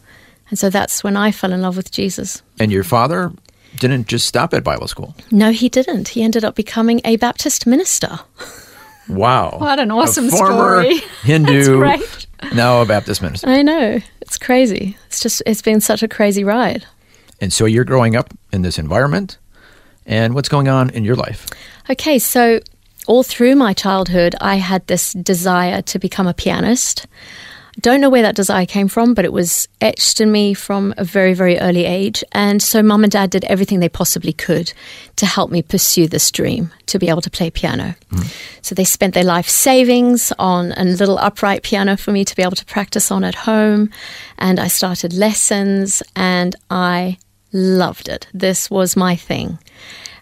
And 0.50 0.60
so 0.60 0.69
that's 0.69 1.03
when 1.03 1.17
I 1.17 1.31
fell 1.31 1.53
in 1.53 1.62
love 1.62 1.77
with 1.77 1.91
Jesus. 1.91 2.41
And 2.60 2.72
your 2.72 2.84
father 2.84 3.31
didn't 3.79 4.07
just 4.07 4.27
stop 4.27 4.53
at 4.53 4.63
Bible 4.63 4.88
school. 4.88 5.15
No, 5.31 5.51
he 5.51 5.69
didn't. 5.69 6.10
He 6.10 6.24
ended 6.24 6.43
up 6.43 6.55
becoming 6.55 7.01
a 7.03 7.17
Baptist 7.17 7.65
minister. 7.65 8.19
Wow. 9.07 9.57
What 9.59 9.79
an 9.79 9.91
awesome 9.91 10.29
story. 10.29 10.97
Hindu, 11.24 11.79
That's 11.79 12.27
now 12.53 12.81
a 12.81 12.85
Baptist 12.85 13.21
minister. 13.21 13.47
I 13.47 13.62
know. 13.62 14.00
It's 14.21 14.38
crazy. 14.38 14.97
It's 15.07 15.19
just, 15.19 15.41
it's 15.45 15.62
been 15.62 15.81
such 15.81 16.03
a 16.03 16.07
crazy 16.07 16.43
ride. 16.43 16.85
And 17.39 17.53
so 17.53 17.65
you're 17.65 17.83
growing 17.83 18.15
up 18.15 18.33
in 18.51 18.62
this 18.62 18.79
environment. 18.79 19.38
And 20.05 20.35
what's 20.35 20.50
going 20.50 20.67
on 20.67 20.89
in 20.91 21.03
your 21.03 21.15
life? 21.15 21.47
Okay, 21.89 22.19
so 22.19 22.59
all 23.07 23.24
through 23.24 23.55
my 23.55 23.74
childhood, 23.74 24.35
I 24.41 24.55
had 24.55 24.85
this 24.88 25.13
desire 25.13 25.81
to 25.83 26.00
become 26.00 26.27
a 26.27 26.33
pianist. 26.33 27.07
Don't 27.82 28.00
know 28.00 28.10
where 28.10 28.22
that 28.22 28.36
desire 28.36 28.65
came 28.65 28.88
from, 28.88 29.13
but 29.13 29.25
it 29.25 29.34
was 29.34 29.67
etched 29.82 30.22
in 30.22 30.32
me 30.32 30.53
from 30.53 30.94
a 30.98 31.03
very, 31.03 31.34
very 31.34 31.60
early 31.60 31.84
age. 31.86 32.24
And 32.32 32.62
so 32.62 32.82
mum 32.82 33.03
and 33.03 33.12
dad 33.12 33.29
did 33.29 33.44
everything 33.46 33.79
they 33.79 33.89
possibly 33.89 34.32
could 34.32 34.72
to 35.17 35.25
help 35.25 35.51
me 35.51 35.62
pursue 35.62 36.08
this 36.08 36.32
dream 36.32 36.72
to 36.86 36.98
be 36.98 37.10
able 37.10 37.22
to 37.22 37.29
play 37.29 37.50
piano. 37.50 37.96
So 38.62 38.75
they 38.75 38.86
spent 38.86 39.13
their 39.13 39.25
life 39.25 39.50
savings 39.50 40.32
on 40.39 40.72
a 40.77 40.86
little 40.86 41.17
upright 41.17 41.63
piano 41.63 41.98
for 41.98 42.12
me 42.12 42.24
to 42.24 42.36
be 42.36 42.44
able 42.44 42.55
to 42.55 42.65
practice 42.65 43.12
on 43.12 43.25
at 43.25 43.36
home. 43.36 43.89
And 44.38 44.58
I 44.58 44.70
started 44.70 45.12
lessons 45.12 46.01
and 46.15 46.55
I 46.70 47.17
loved 47.51 48.08
it. 48.08 48.27
This 48.34 48.72
was 48.72 48.96
my 48.96 49.17
thing. 49.17 49.60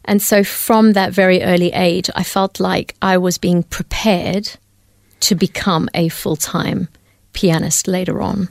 And 0.06 0.22
so 0.22 0.44
from 0.44 0.94
that 0.94 1.14
very 1.14 1.44
early 1.44 1.72
age, 1.72 2.10
I 2.16 2.24
felt 2.24 2.60
like 2.60 2.96
I 3.02 3.18
was 3.20 3.38
being 3.38 3.62
prepared 3.64 4.50
to 5.22 5.36
become 5.36 5.88
a 5.94 6.10
full 6.10 6.36
time 6.36 6.90
pianist 7.34 7.88
later 7.88 8.22
on. 8.22 8.50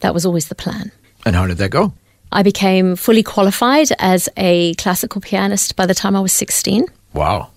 That 0.00 0.14
was 0.14 0.26
always 0.26 0.48
the 0.48 0.54
plan. 0.54 0.92
And 1.26 1.34
how 1.36 1.46
did 1.46 1.58
that 1.58 1.70
go? 1.70 1.92
I 2.32 2.42
became 2.42 2.96
fully 2.96 3.22
qualified 3.22 3.88
as 3.98 4.28
a 4.36 4.74
classical 4.74 5.20
pianist 5.20 5.76
by 5.76 5.86
the 5.86 5.94
time 5.94 6.16
I 6.16 6.20
was 6.20 6.32
16. 6.32 6.86
Wow. 7.12 7.50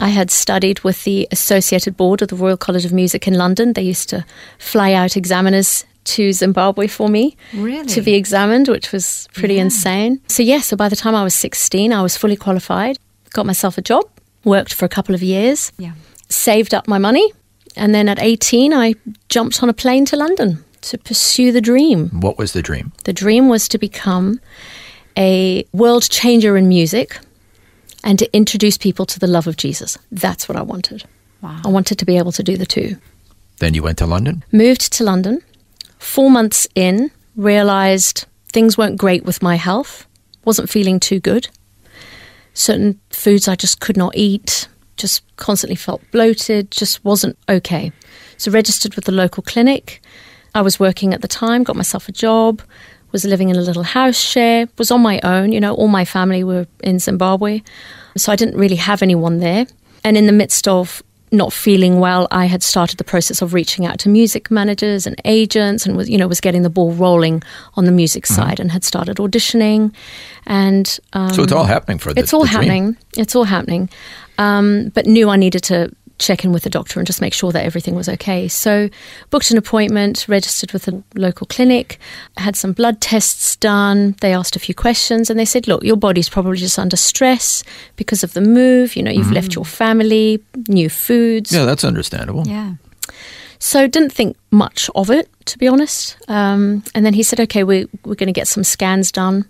I 0.00 0.08
had 0.08 0.30
studied 0.30 0.80
with 0.80 1.04
the 1.04 1.28
Associated 1.30 1.96
Board 1.96 2.22
of 2.22 2.28
the 2.28 2.34
Royal 2.36 2.56
College 2.56 2.84
of 2.86 2.92
Music 2.92 3.28
in 3.28 3.34
London. 3.34 3.74
They 3.74 3.82
used 3.82 4.08
to 4.08 4.24
fly 4.58 4.94
out 4.94 5.16
examiners 5.16 5.84
to 6.04 6.32
Zimbabwe 6.32 6.86
for 6.88 7.08
me 7.08 7.36
Really? 7.52 7.86
to 7.86 8.00
be 8.00 8.14
examined, 8.14 8.68
which 8.68 8.90
was 8.90 9.28
pretty 9.34 9.58
insane. 9.58 10.20
So, 10.28 10.42
yeah, 10.42 10.60
so 10.60 10.76
by 10.76 10.88
the 10.88 10.96
time 10.96 11.14
I 11.14 11.22
was 11.22 11.34
16, 11.34 11.92
I 11.92 12.02
was 12.02 12.16
fully 12.16 12.36
qualified, 12.36 12.98
got 13.34 13.46
myself 13.46 13.78
a 13.78 13.82
job, 13.82 14.04
worked 14.44 14.72
for 14.74 14.84
a 14.84 14.88
couple 14.88 15.14
of 15.14 15.22
years, 15.22 15.70
Yeah. 15.78 15.92
saved 16.28 16.74
up 16.74 16.88
my 16.88 16.98
money, 16.98 17.30
and 17.76 17.94
then 17.94 18.08
at 18.08 18.20
18, 18.20 18.72
I 18.72 18.94
jumped 19.28 19.62
on 19.62 19.68
a 19.68 19.72
plane 19.72 20.04
to 20.06 20.16
London 20.16 20.64
to 20.82 20.98
pursue 20.98 21.52
the 21.52 21.60
dream. 21.60 22.08
What 22.08 22.38
was 22.38 22.52
the 22.52 22.62
dream? 22.62 22.92
The 23.04 23.12
dream 23.12 23.48
was 23.48 23.68
to 23.68 23.78
become 23.78 24.40
a 25.16 25.64
world 25.72 26.08
changer 26.08 26.56
in 26.56 26.68
music 26.68 27.18
and 28.04 28.18
to 28.18 28.36
introduce 28.36 28.76
people 28.76 29.06
to 29.06 29.18
the 29.18 29.26
love 29.26 29.46
of 29.46 29.56
Jesus. 29.56 29.98
That's 30.10 30.48
what 30.48 30.56
I 30.56 30.62
wanted. 30.62 31.04
Wow. 31.40 31.60
I 31.64 31.68
wanted 31.68 31.98
to 31.98 32.04
be 32.04 32.18
able 32.18 32.32
to 32.32 32.42
do 32.42 32.56
the 32.56 32.66
two. 32.66 32.96
Then 33.58 33.74
you 33.74 33.82
went 33.82 33.98
to 33.98 34.06
London. 34.06 34.44
Moved 34.52 34.92
to 34.94 35.04
London. 35.04 35.40
Four 35.98 36.30
months 36.30 36.66
in, 36.74 37.10
realized 37.36 38.26
things 38.52 38.76
weren't 38.76 38.98
great 38.98 39.24
with 39.24 39.42
my 39.42 39.56
health. 39.56 40.06
Wasn't 40.44 40.68
feeling 40.68 40.98
too 40.98 41.20
good. 41.20 41.48
Certain 42.54 43.00
foods 43.10 43.48
I 43.48 43.54
just 43.54 43.80
could 43.80 43.96
not 43.96 44.16
eat. 44.16 44.68
Just 44.96 45.24
constantly 45.36 45.76
felt 45.76 46.02
bloated. 46.10 46.70
Just 46.70 47.04
wasn't 47.04 47.36
okay. 47.48 47.92
So 48.36 48.50
registered 48.50 48.94
with 48.94 49.04
the 49.04 49.12
local 49.12 49.42
clinic. 49.42 50.02
I 50.54 50.62
was 50.62 50.78
working 50.78 51.14
at 51.14 51.22
the 51.22 51.28
time. 51.28 51.62
Got 51.64 51.76
myself 51.76 52.08
a 52.08 52.12
job. 52.12 52.62
Was 53.12 53.24
living 53.24 53.50
in 53.50 53.56
a 53.56 53.60
little 53.60 53.82
house 53.82 54.18
share. 54.18 54.68
Was 54.78 54.90
on 54.90 55.02
my 55.02 55.20
own. 55.22 55.52
You 55.52 55.60
know, 55.60 55.74
all 55.74 55.88
my 55.88 56.04
family 56.04 56.44
were 56.44 56.66
in 56.82 56.98
Zimbabwe, 56.98 57.62
so 58.16 58.32
I 58.32 58.36
didn't 58.36 58.56
really 58.56 58.76
have 58.76 59.02
anyone 59.02 59.38
there. 59.38 59.66
And 60.04 60.16
in 60.16 60.26
the 60.26 60.32
midst 60.32 60.66
of 60.66 61.02
not 61.32 61.52
feeling 61.52 61.98
well, 61.98 62.28
I 62.30 62.44
had 62.44 62.62
started 62.62 62.98
the 62.98 63.04
process 63.04 63.40
of 63.40 63.54
reaching 63.54 63.86
out 63.86 63.98
to 64.00 64.10
music 64.10 64.50
managers 64.50 65.06
and 65.06 65.16
agents, 65.24 65.86
and 65.86 65.96
was 65.96 66.08
you 66.08 66.18
know 66.18 66.28
was 66.28 66.40
getting 66.40 66.62
the 66.62 66.70
ball 66.70 66.92
rolling 66.92 67.42
on 67.74 67.86
the 67.86 67.92
music 67.92 68.26
side, 68.26 68.60
and 68.60 68.70
had 68.70 68.84
started 68.84 69.16
auditioning, 69.16 69.94
and 70.46 70.98
um, 71.14 71.30
so 71.30 71.42
it's 71.42 71.52
all 71.52 71.64
happening 71.64 71.98
for 71.98 72.12
the 72.12 72.20
it's 72.20 72.34
all 72.34 72.42
the 72.42 72.48
dream. 72.48 72.62
happening. 72.62 72.96
It's 73.16 73.34
all 73.34 73.44
happening, 73.44 73.88
um, 74.38 74.90
but 74.94 75.06
knew 75.06 75.28
I 75.28 75.36
needed 75.36 75.62
to 75.64 75.90
check 76.18 76.44
in 76.44 76.52
with 76.52 76.62
the 76.62 76.70
doctor 76.70 77.00
and 77.00 77.06
just 77.06 77.20
make 77.20 77.34
sure 77.34 77.52
that 77.52 77.64
everything 77.64 77.94
was 77.94 78.08
okay. 78.08 78.48
So 78.48 78.88
booked 79.30 79.50
an 79.50 79.58
appointment, 79.58 80.26
registered 80.28 80.72
with 80.72 80.88
a 80.88 81.02
local 81.14 81.46
clinic, 81.46 81.98
had 82.36 82.56
some 82.56 82.72
blood 82.72 83.00
tests 83.00 83.56
done. 83.56 84.14
They 84.20 84.32
asked 84.32 84.56
a 84.56 84.60
few 84.60 84.74
questions 84.74 85.30
and 85.30 85.38
they 85.38 85.44
said, 85.44 85.66
"Look, 85.66 85.84
your 85.84 85.96
body's 85.96 86.28
probably 86.28 86.58
just 86.58 86.78
under 86.78 86.96
stress 86.96 87.64
because 87.96 88.22
of 88.22 88.32
the 88.34 88.40
move. 88.40 88.96
You 88.96 89.02
know, 89.02 89.10
you've 89.10 89.32
left 89.32 89.54
your 89.54 89.64
family, 89.64 90.42
new 90.68 90.88
foods." 90.88 91.52
Yeah, 91.52 91.64
that's 91.64 91.84
understandable. 91.84 92.46
Yeah. 92.46 92.74
So 93.58 93.86
didn't 93.86 94.12
think 94.12 94.36
much 94.50 94.90
of 94.94 95.10
it, 95.10 95.28
to 95.46 95.58
be 95.58 95.68
honest. 95.68 96.16
Um, 96.28 96.82
and 96.94 97.04
then 97.06 97.14
he 97.14 97.22
said, 97.22 97.40
"Okay, 97.40 97.64
we, 97.64 97.86
we're 98.04 98.14
going 98.14 98.26
to 98.26 98.32
get 98.32 98.48
some 98.48 98.64
scans 98.64 99.12
done," 99.12 99.44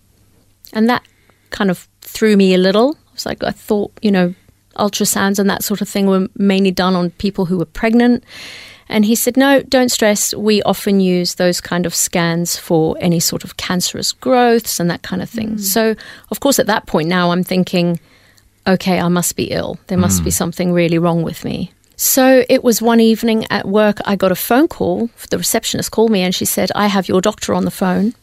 and 0.73 0.89
that 0.89 1.03
kind 1.51 1.71
of 1.71 1.89
threw 2.01 2.37
me 2.37 2.55
a 2.55 2.59
little. 2.59 2.97
I 2.97 3.13
was 3.13 3.27
like, 3.27 3.43
I 3.45 3.51
thought, 3.51 3.93
you 4.01 4.11
know, 4.11 4.35
ultrasounds 4.75 5.39
and 5.39 5.49
that 5.49 5.63
sort 5.63 5.81
of 5.81 5.89
thing 5.89 6.07
were 6.07 6.29
mainly 6.37 6.71
done 6.71 6.95
on 6.95 7.11
people 7.11 7.47
who 7.47 7.59
were 7.59 7.65
pregnant. 7.65 8.25
And 8.89 9.05
he 9.05 9.15
said, 9.15 9.37
No, 9.37 9.63
don't 9.63 9.91
stress. 9.91 10.35
We 10.35 10.63
often 10.63 11.01
use 11.01 11.37
those 11.37 11.61
kind 11.61 11.87
of 11.87 11.95
scans 11.95 12.57
for 12.59 12.97
any 13.01 13.21
sort 13.21 13.45
of 13.45 13.57
cancerous 13.57 14.13
growths 14.13 14.79
and 14.81 14.91
that 14.91 15.03
kind 15.03 15.23
of 15.23 15.31
thing. 15.31 15.57
Mm. 15.57 15.61
So, 15.61 15.95
of 16.31 16.41
course, 16.41 16.59
at 16.59 16.67
that 16.67 16.87
point 16.87 17.09
now 17.09 17.31
I'm 17.31 17.43
thinking, 17.43 17.99
okay, 18.67 19.01
I 19.01 19.09
must 19.09 19.35
be 19.35 19.45
ill. 19.45 19.79
There 19.87 19.99
must 19.99 20.23
be 20.25 20.31
mm. 20.31 20.35
something 20.35 20.73
really 20.73 20.99
wrong 20.99 21.23
with 21.23 21.45
me. 21.45 21.73
So 21.97 22.45
it 22.49 22.65
was 22.65 22.83
one 22.83 23.01
evening 23.01 23.47
at 23.51 23.67
work, 23.67 23.99
I 24.05 24.17
got 24.17 24.33
a 24.33 24.37
phone 24.37 24.69
call. 24.69 25.09
The 25.31 25.39
receptionist 25.39 25.91
called 25.91 26.11
me 26.11 26.23
and 26.23 26.35
she 26.35 26.45
said, 26.45 26.71
I 26.75 26.89
have 26.89 27.09
your 27.09 27.21
doctor 27.21 27.55
on 27.55 27.65
the 27.65 27.71
phone. 27.71 28.15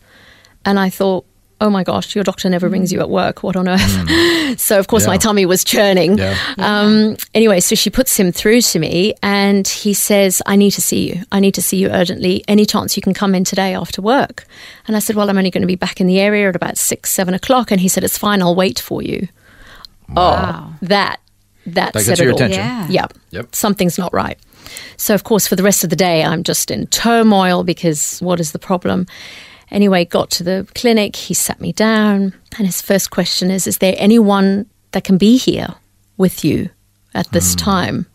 And 0.66 0.78
I 0.78 0.90
thought, 0.90 1.26
oh 1.62 1.70
my 1.70 1.84
gosh, 1.84 2.16
your 2.16 2.24
doctor 2.24 2.50
never 2.50 2.70
rings 2.70 2.92
you 2.92 3.00
at 3.02 3.10
work. 3.10 3.44
What 3.44 3.56
on 3.56 3.68
earth? 3.68 4.60
so, 4.60 4.80
of 4.80 4.88
course, 4.88 5.06
my 5.08 5.18
tummy 5.18 5.46
was 5.46 5.64
churning. 5.64 6.18
Yeah. 6.18 6.38
Um, 6.58 7.18
anyway, 7.34 7.60
so 7.60 7.76
she 7.76 7.90
puts 7.90 8.16
him 8.18 8.32
through 8.32 8.62
to 8.62 8.80
me 8.80 9.14
and 9.22 9.68
he 9.68 9.94
says, 9.94 10.42
I 10.46 10.56
need 10.56 10.72
to 10.72 10.82
see 10.82 11.10
you. 11.10 11.24
I 11.32 11.40
need 11.40 11.54
to 11.56 11.62
see 11.62 11.78
you 11.78 11.90
urgently. 11.90 12.44
Any 12.48 12.66
chance 12.66 12.96
you 12.96 13.02
can 13.02 13.14
come 13.14 13.36
in 13.36 13.44
today 13.44 13.74
after 13.76 14.02
work? 14.02 14.46
And 14.88 14.96
I 14.96 15.00
said, 15.00 15.16
Well, 15.16 15.30
I'm 15.30 15.38
only 15.38 15.52
going 15.52 15.62
to 15.62 15.68
be 15.68 15.76
back 15.76 16.00
in 16.00 16.08
the 16.08 16.20
area 16.20 16.48
at 16.50 16.56
about 16.56 16.78
six, 16.78 17.12
seven 17.12 17.34
o'clock. 17.34 17.72
And 17.72 17.82
he 17.82 17.88
said, 17.88 18.04
It's 18.04 18.18
fine. 18.18 18.42
I'll 18.42 18.56
wait 18.56 18.80
for 18.80 19.02
you. 19.02 19.28
Wow. 20.10 20.72
Oh, 20.72 20.76
that, 20.82 21.20
that 21.66 21.94
That 21.94 22.02
said 22.02 22.12
gets 22.12 22.20
your 22.22 22.30
it 22.30 22.32
all. 22.32 22.38
attention. 22.38 22.60
Yeah. 22.62 22.88
Yeah. 22.90 23.08
Yep. 23.32 23.54
Something's 23.56 23.98
not 23.98 24.14
right. 24.14 24.38
So, 24.98 25.14
of 25.14 25.24
course, 25.24 25.48
for 25.48 25.56
the 25.56 25.64
rest 25.64 25.84
of 25.84 25.90
the 25.90 25.96
day, 25.96 26.24
I'm 26.24 26.44
just 26.44 26.72
in 26.72 26.88
turmoil 26.88 27.64
because 27.64 28.20
what 28.20 28.40
is 28.40 28.52
the 28.52 28.60
problem? 28.60 29.08
Anyway, 29.72 30.06
got 30.06 30.30
to 30.32 30.44
the 30.44 30.68
clinic, 30.76 31.16
he 31.16 31.34
sat 31.34 31.62
me 31.62 31.72
down, 31.72 32.34
and 32.58 32.66
his 32.66 32.82
first 32.82 33.12
question 33.12 33.52
is 33.52 33.68
Is 33.68 33.78
there 33.78 33.96
anyone 33.98 34.66
that 34.92 35.04
can 35.04 35.18
be 35.18 35.38
here 35.38 35.76
with 36.18 36.44
you 36.44 36.70
at 37.14 37.32
this 37.32 37.54
hmm. 37.54 37.58
time? 37.58 38.06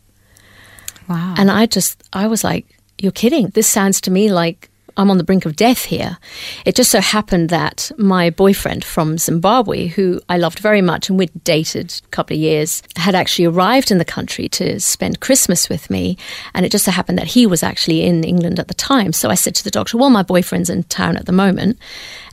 Wow. 1.09 1.35
And 1.37 1.51
I 1.51 1.67
just, 1.67 2.03
I 2.13 2.27
was 2.27 2.45
like, 2.45 2.67
you're 2.99 3.13
kidding. 3.13 3.49
This 3.49 3.69
sounds 3.69 4.01
to 4.03 4.11
me 4.11 4.33
like 4.33 4.71
I'm 4.97 5.11
on 5.11 5.19
the 5.19 5.25
brink 5.25 5.45
of 5.45 5.57
death 5.57 5.85
here. 5.85 6.19
It 6.65 6.77
just 6.77 6.91
so 6.91 7.01
happened 7.01 7.49
that 7.49 7.91
my 7.99 8.31
boyfriend 8.31 8.85
from 8.85 9.19
Zimbabwe, 9.19 9.89
who 9.89 10.21
I 10.29 10.39
loved 10.39 10.61
very 10.61 10.83
much 10.83 11.09
and 11.09 11.19
we'd 11.19 11.45
dated 11.45 12.01
a 12.05 12.09
couple 12.09 12.35
of 12.35 12.41
years, 12.41 12.83
had 12.97 13.15
actually 13.15 13.47
arrived 13.47 13.91
in 13.91 13.99
the 13.99 14.05
country 14.05 14.49
to 14.51 14.79
spend 14.79 15.21
Christmas 15.21 15.69
with 15.69 15.91
me. 15.91 16.17
And 16.55 16.65
it 16.65 16.73
just 16.73 16.85
so 16.85 16.91
happened 16.91 17.19
that 17.19 17.29
he 17.29 17.47
was 17.47 17.63
actually 17.63 18.03
in 18.03 18.23
England 18.23 18.61
at 18.61 18.69
the 18.69 18.75
time. 18.75 19.13
So 19.13 19.31
I 19.31 19.35
said 19.35 19.55
to 19.57 19.65
the 19.65 19.71
doctor, 19.71 19.97
Well, 19.97 20.11
my 20.11 20.23
boyfriend's 20.23 20.71
in 20.71 20.85
town 20.85 21.17
at 21.17 21.27
the 21.27 21.33
moment. 21.33 21.79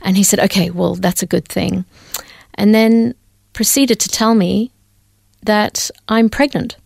And 0.02 0.16
he 0.16 0.22
said, 0.22 0.38
Okay, 0.40 0.70
well, 0.70 0.94
that's 0.94 1.22
a 1.22 1.26
good 1.26 1.48
thing. 1.48 1.84
And 2.54 2.74
then 2.74 3.14
proceeded 3.52 3.98
to 4.00 4.08
tell 4.08 4.34
me 4.34 4.70
that 5.42 5.90
I'm 6.08 6.28
pregnant. 6.28 6.76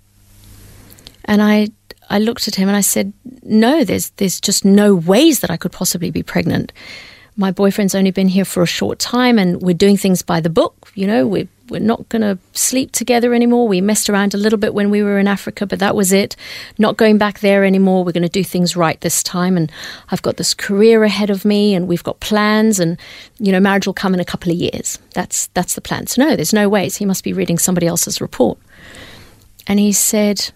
And 1.27 1.43
I 1.43 1.69
I 2.09 2.19
looked 2.19 2.49
at 2.49 2.55
him 2.55 2.69
and 2.69 2.77
I 2.77 2.83
said, 2.83 3.13
"No, 3.43 3.85
there's 3.85 4.11
there's 4.11 4.41
just 4.41 4.65
no 4.65 4.95
ways 4.95 5.41
that 5.41 5.51
I 5.51 5.57
could 5.57 5.73
possibly 5.73 6.11
be 6.11 6.23
pregnant. 6.23 6.73
My 7.39 7.51
boyfriend's 7.51 7.95
only 7.95 8.13
been 8.13 8.29
here 8.29 8.47
for 8.47 8.63
a 8.63 8.67
short 8.67 8.99
time, 8.99 9.39
and 9.39 9.61
we're 9.61 9.75
doing 9.75 9.97
things 9.97 10.23
by 10.23 10.41
the 10.41 10.51
book. 10.51 10.91
You 10.95 11.07
know, 11.07 11.27
we're 11.27 11.49
we're 11.69 11.81
not 11.81 12.09
going 12.09 12.23
to 12.23 12.39
sleep 12.53 12.93
together 12.93 13.35
anymore. 13.35 13.67
We 13.67 13.81
messed 13.81 14.09
around 14.09 14.35
a 14.35 14.39
little 14.39 14.59
bit 14.59 14.73
when 14.73 14.89
we 14.91 15.03
were 15.03 15.19
in 15.19 15.27
Africa, 15.27 15.67
but 15.67 15.81
that 15.81 15.97
was 15.97 16.13
it. 16.13 16.37
Not 16.79 16.97
going 16.97 17.19
back 17.19 17.41
there 17.41 17.65
anymore. 17.65 18.05
We're 18.05 18.13
going 18.13 18.23
to 18.23 18.29
do 18.29 18.45
things 18.45 18.77
right 18.77 19.01
this 19.01 19.23
time, 19.23 19.57
and 19.57 19.71
I've 20.11 20.23
got 20.23 20.37
this 20.37 20.55
career 20.55 21.03
ahead 21.03 21.31
of 21.31 21.45
me, 21.45 21.75
and 21.75 21.89
we've 21.89 22.05
got 22.05 22.21
plans, 22.21 22.79
and 22.79 22.99
you 23.39 23.53
know, 23.53 23.61
marriage 23.61 23.87
will 23.87 23.95
come 23.95 24.15
in 24.15 24.21
a 24.21 24.25
couple 24.25 24.53
of 24.53 24.59
years. 24.59 24.99
That's 25.15 25.49
that's 25.49 25.75
the 25.75 25.81
plan. 25.81 26.07
So 26.07 26.23
no, 26.25 26.37
there's 26.37 26.53
no 26.53 26.69
ways. 26.69 26.97
He 26.97 27.05
must 27.05 27.25
be 27.25 27.33
reading 27.33 27.59
somebody 27.59 27.87
else's 27.87 28.21
report." 28.21 28.59
And 29.67 29.81
he 29.81 29.93
said, 29.93 30.53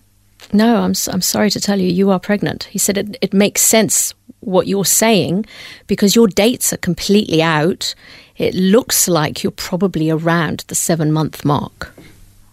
no, 0.53 0.77
I'm, 0.83 0.91
s- 0.93 1.09
I'm 1.09 1.23
sorry 1.23 1.51
to 1.51 1.61
tell 1.61 1.79
you, 1.81 1.89
you 1.89 2.11
are 2.11 2.21
pregnant. 2.21 2.65
He 2.65 2.79
said, 2.79 2.97
it, 2.99 3.17
it 3.21 3.33
makes 3.35 3.63
sense 3.63 4.15
what 4.41 4.67
you're 4.67 4.85
saying 4.85 5.45
because 5.87 6.17
your 6.17 6.27
dates 6.29 6.73
are 6.73 6.79
completely 6.79 7.43
out. 7.43 7.95
It 8.37 8.55
looks 8.55 9.07
like 9.09 9.43
you're 9.43 9.51
probably 9.51 10.09
around 10.11 10.65
the 10.69 10.75
seven 10.75 11.13
month 11.13 11.45
mark. 11.45 11.93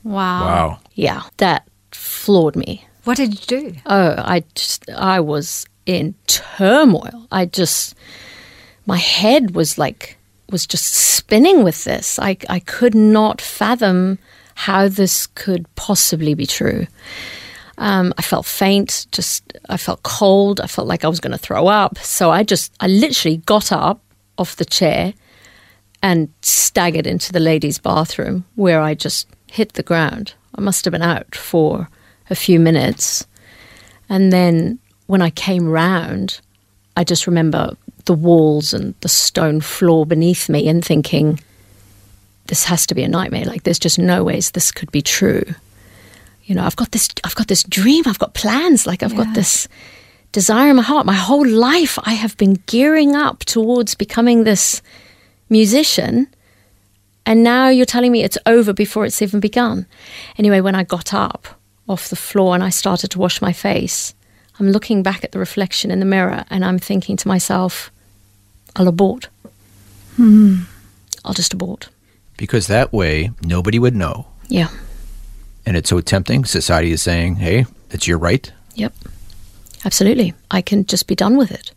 wow. 0.04 0.42
Wow. 0.42 0.80
Yeah, 0.96 1.22
that 1.38 1.68
floored 1.92 2.56
me. 2.56 2.86
What 3.06 3.18
did 3.18 3.34
you 3.40 3.46
do? 3.72 3.76
Oh, 3.86 4.16
I 4.18 4.44
just, 4.56 4.90
I 4.90 5.20
was 5.22 5.66
in 5.86 6.14
turmoil. 6.28 7.28
I 7.32 7.46
just, 7.46 7.96
my 8.86 8.98
head 8.98 9.56
was 9.56 9.78
like, 9.78 10.18
was 10.50 10.66
just 10.68 10.94
spinning 10.94 11.64
with 11.64 11.84
this. 11.86 12.20
I, 12.20 12.38
I 12.50 12.60
could 12.60 12.96
not 12.96 13.40
fathom 13.42 14.18
how 14.56 14.88
this 14.90 15.28
could 15.28 15.74
possibly 15.76 16.34
be 16.34 16.46
true. 16.46 16.88
Um, 17.78 18.14
I 18.18 18.22
felt 18.22 18.46
faint, 18.46 19.06
just, 19.12 19.54
I 19.70 19.78
felt 19.78 20.02
cold. 20.04 20.60
I 20.62 20.68
felt 20.68 20.88
like 20.88 21.06
I 21.06 21.08
was 21.08 21.20
going 21.20 21.32
to 21.32 21.38
throw 21.38 21.68
up. 21.68 21.98
So 22.00 22.32
I 22.32 22.44
just, 22.44 22.74
I 22.80 22.88
literally 22.88 23.38
got 23.38 23.72
up 23.72 24.02
off 24.38 24.56
the 24.56 24.66
chair 24.66 25.14
and 26.02 26.30
staggered 26.42 27.08
into 27.08 27.32
the 27.32 27.40
ladies' 27.40 27.80
bathroom 27.80 28.46
where 28.56 28.82
I 28.82 28.94
just 28.94 29.28
hit 29.48 29.74
the 29.74 29.84
ground. 29.84 30.34
I 30.56 30.62
must 30.62 30.86
have 30.86 30.92
been 30.92 31.02
out 31.02 31.36
for 31.36 31.90
a 32.30 32.36
few 32.36 32.60
minutes. 32.60 33.26
And 34.10 34.32
then 34.34 34.80
when 35.06 35.22
I 35.22 35.30
came 35.30 35.68
round, 35.68 36.40
I 36.96 37.04
just 37.04 37.28
remember 37.28 37.76
the 38.06 38.14
walls 38.14 38.74
and 38.74 38.96
the 39.02 39.10
stone 39.10 39.62
floor 39.62 40.06
beneath 40.06 40.50
me 40.50 40.68
and 40.68 40.84
thinking, 40.84 41.40
this 42.48 42.64
has 42.66 42.86
to 42.88 42.96
be 42.96 43.04
a 43.04 43.08
nightmare. 43.08 43.46
Like 43.46 43.64
there's 43.64 43.80
just 43.80 44.00
no 44.00 44.24
ways 44.24 44.52
this 44.52 44.72
could 44.72 44.92
be 44.92 45.02
true. 45.02 45.44
You 46.48 46.56
know, 46.56 46.64
I've 46.64 46.78
got 46.78 46.92
this 46.92 47.10
I've 47.26 47.36
got 47.36 47.50
this 47.50 47.64
dream, 47.64 48.04
I've 48.08 48.20
got 48.20 48.34
plans, 48.34 48.88
like 48.88 49.04
I've 49.04 49.16
got 49.16 49.34
this 49.34 49.68
desire 50.32 50.70
in 50.70 50.78
my 50.78 50.82
heart. 50.82 51.06
My 51.06 51.14
whole 51.14 51.46
life 51.46 52.00
I 52.04 52.14
have 52.14 52.38
been 52.38 52.62
gearing 52.68 53.16
up 53.16 53.40
towards 53.40 53.96
becoming 53.96 54.44
this 54.44 54.82
musician. 55.50 56.28
And 57.26 57.44
now 57.44 57.68
you're 57.68 57.86
telling 57.86 58.14
me 58.14 58.24
it's 58.24 58.38
over 58.46 58.72
before 58.72 59.06
it's 59.06 59.22
even 59.22 59.42
begun. 59.42 59.86
Anyway, 60.38 60.62
when 60.62 60.76
I 60.76 60.84
got 60.84 61.14
up 61.14 61.48
off 61.90 62.08
the 62.08 62.16
floor 62.16 62.56
and 62.56 62.64
I 62.64 62.70
started 62.70 63.12
to 63.12 63.20
wash 63.20 63.42
my 63.42 63.52
face, 63.52 64.16
I'm 64.58 64.72
looking 64.72 65.04
back 65.04 65.26
at 65.26 65.34
the 65.34 65.40
reflection 65.40 65.92
in 65.92 66.00
the 66.00 66.06
mirror 66.06 66.46
and 66.50 66.64
I'm 66.64 66.80
thinking 66.80 67.18
to 67.18 67.28
myself, 67.28 67.92
I'll 68.78 68.88
abort. 68.88 69.28
Hmm. 70.16 70.62
I'll 71.26 71.34
just 71.34 71.54
abort. 71.54 71.90
Because 72.38 72.68
that 72.68 72.94
way, 72.94 73.32
nobody 73.42 73.80
would 73.80 73.96
know. 73.96 74.28
Yeah. 74.48 74.70
And 75.68 75.76
it's 75.76 75.90
so 75.90 76.00
tempting. 76.00 76.46
Society 76.46 76.94
is 76.94 77.02
saying, 77.02 77.36
hey, 77.36 77.66
it's 77.92 78.08
your 78.08 78.18
right. 78.18 78.50
Yep. 78.76 78.94
Absolutely. 79.84 80.34
I 80.50 80.62
can 80.62 80.86
just 80.86 81.08
be 81.08 81.16
done 81.16 81.36
with 81.36 81.52
it. 81.52 81.74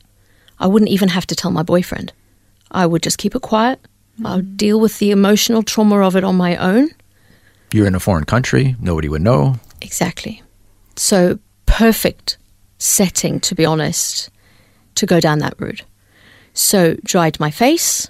I 0.61 0.68
wouldn't 0.68 0.92
even 0.92 1.09
have 1.09 1.26
to 1.26 1.35
tell 1.35 1.50
my 1.50 1.64
boyfriend. 1.64 2.12
I 2.70 2.87
would 2.87 3.03
just 3.03 3.18
keep 3.18 3.35
it 3.35 3.42
quiet. 3.42 3.81
I'll 4.24 4.42
deal 4.42 4.79
with 4.79 5.00
the 5.00 5.11
emotional 5.11 5.64
trauma 5.64 6.03
of 6.03 6.14
it 6.14 6.22
on 6.22 6.37
my 6.37 6.57
own. 6.57 6.90
You're 7.72 7.88
in 7.88 7.96
a 7.96 8.00
foreign 8.00 8.26
country. 8.26 8.76
Nobody 8.79 9.09
would 9.09 9.22
know. 9.22 9.57
Exactly. 9.81 10.40
So, 10.94 11.40
perfect 11.66 12.37
setting, 12.79 13.40
to 13.40 13.57
be 13.57 13.64
honest, 13.64 14.31
to 14.94 15.05
go 15.05 15.18
down 15.18 15.40
that 15.40 15.59
route. 15.59 15.83
So, 16.55 16.94
dried 17.03 17.40
my 17.40 17.50
face, 17.50 18.09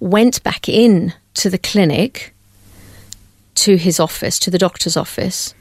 went 0.00 0.42
back 0.42 0.70
in 0.70 1.12
to 1.34 1.50
the 1.50 1.58
clinic, 1.58 2.34
to 3.54 3.76
his 3.76 4.00
office, 4.00 4.38
to 4.40 4.50
the 4.50 4.58
doctor's 4.58 4.96
office, 4.96 5.54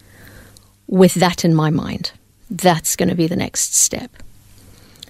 with 0.88 1.14
that 1.16 1.46
in 1.46 1.54
my 1.54 1.70
mind. 1.70 2.12
That's 2.50 2.96
going 2.96 3.10
to 3.10 3.16
be 3.16 3.28
the 3.28 3.36
next 3.36 3.76
step. 3.76 4.12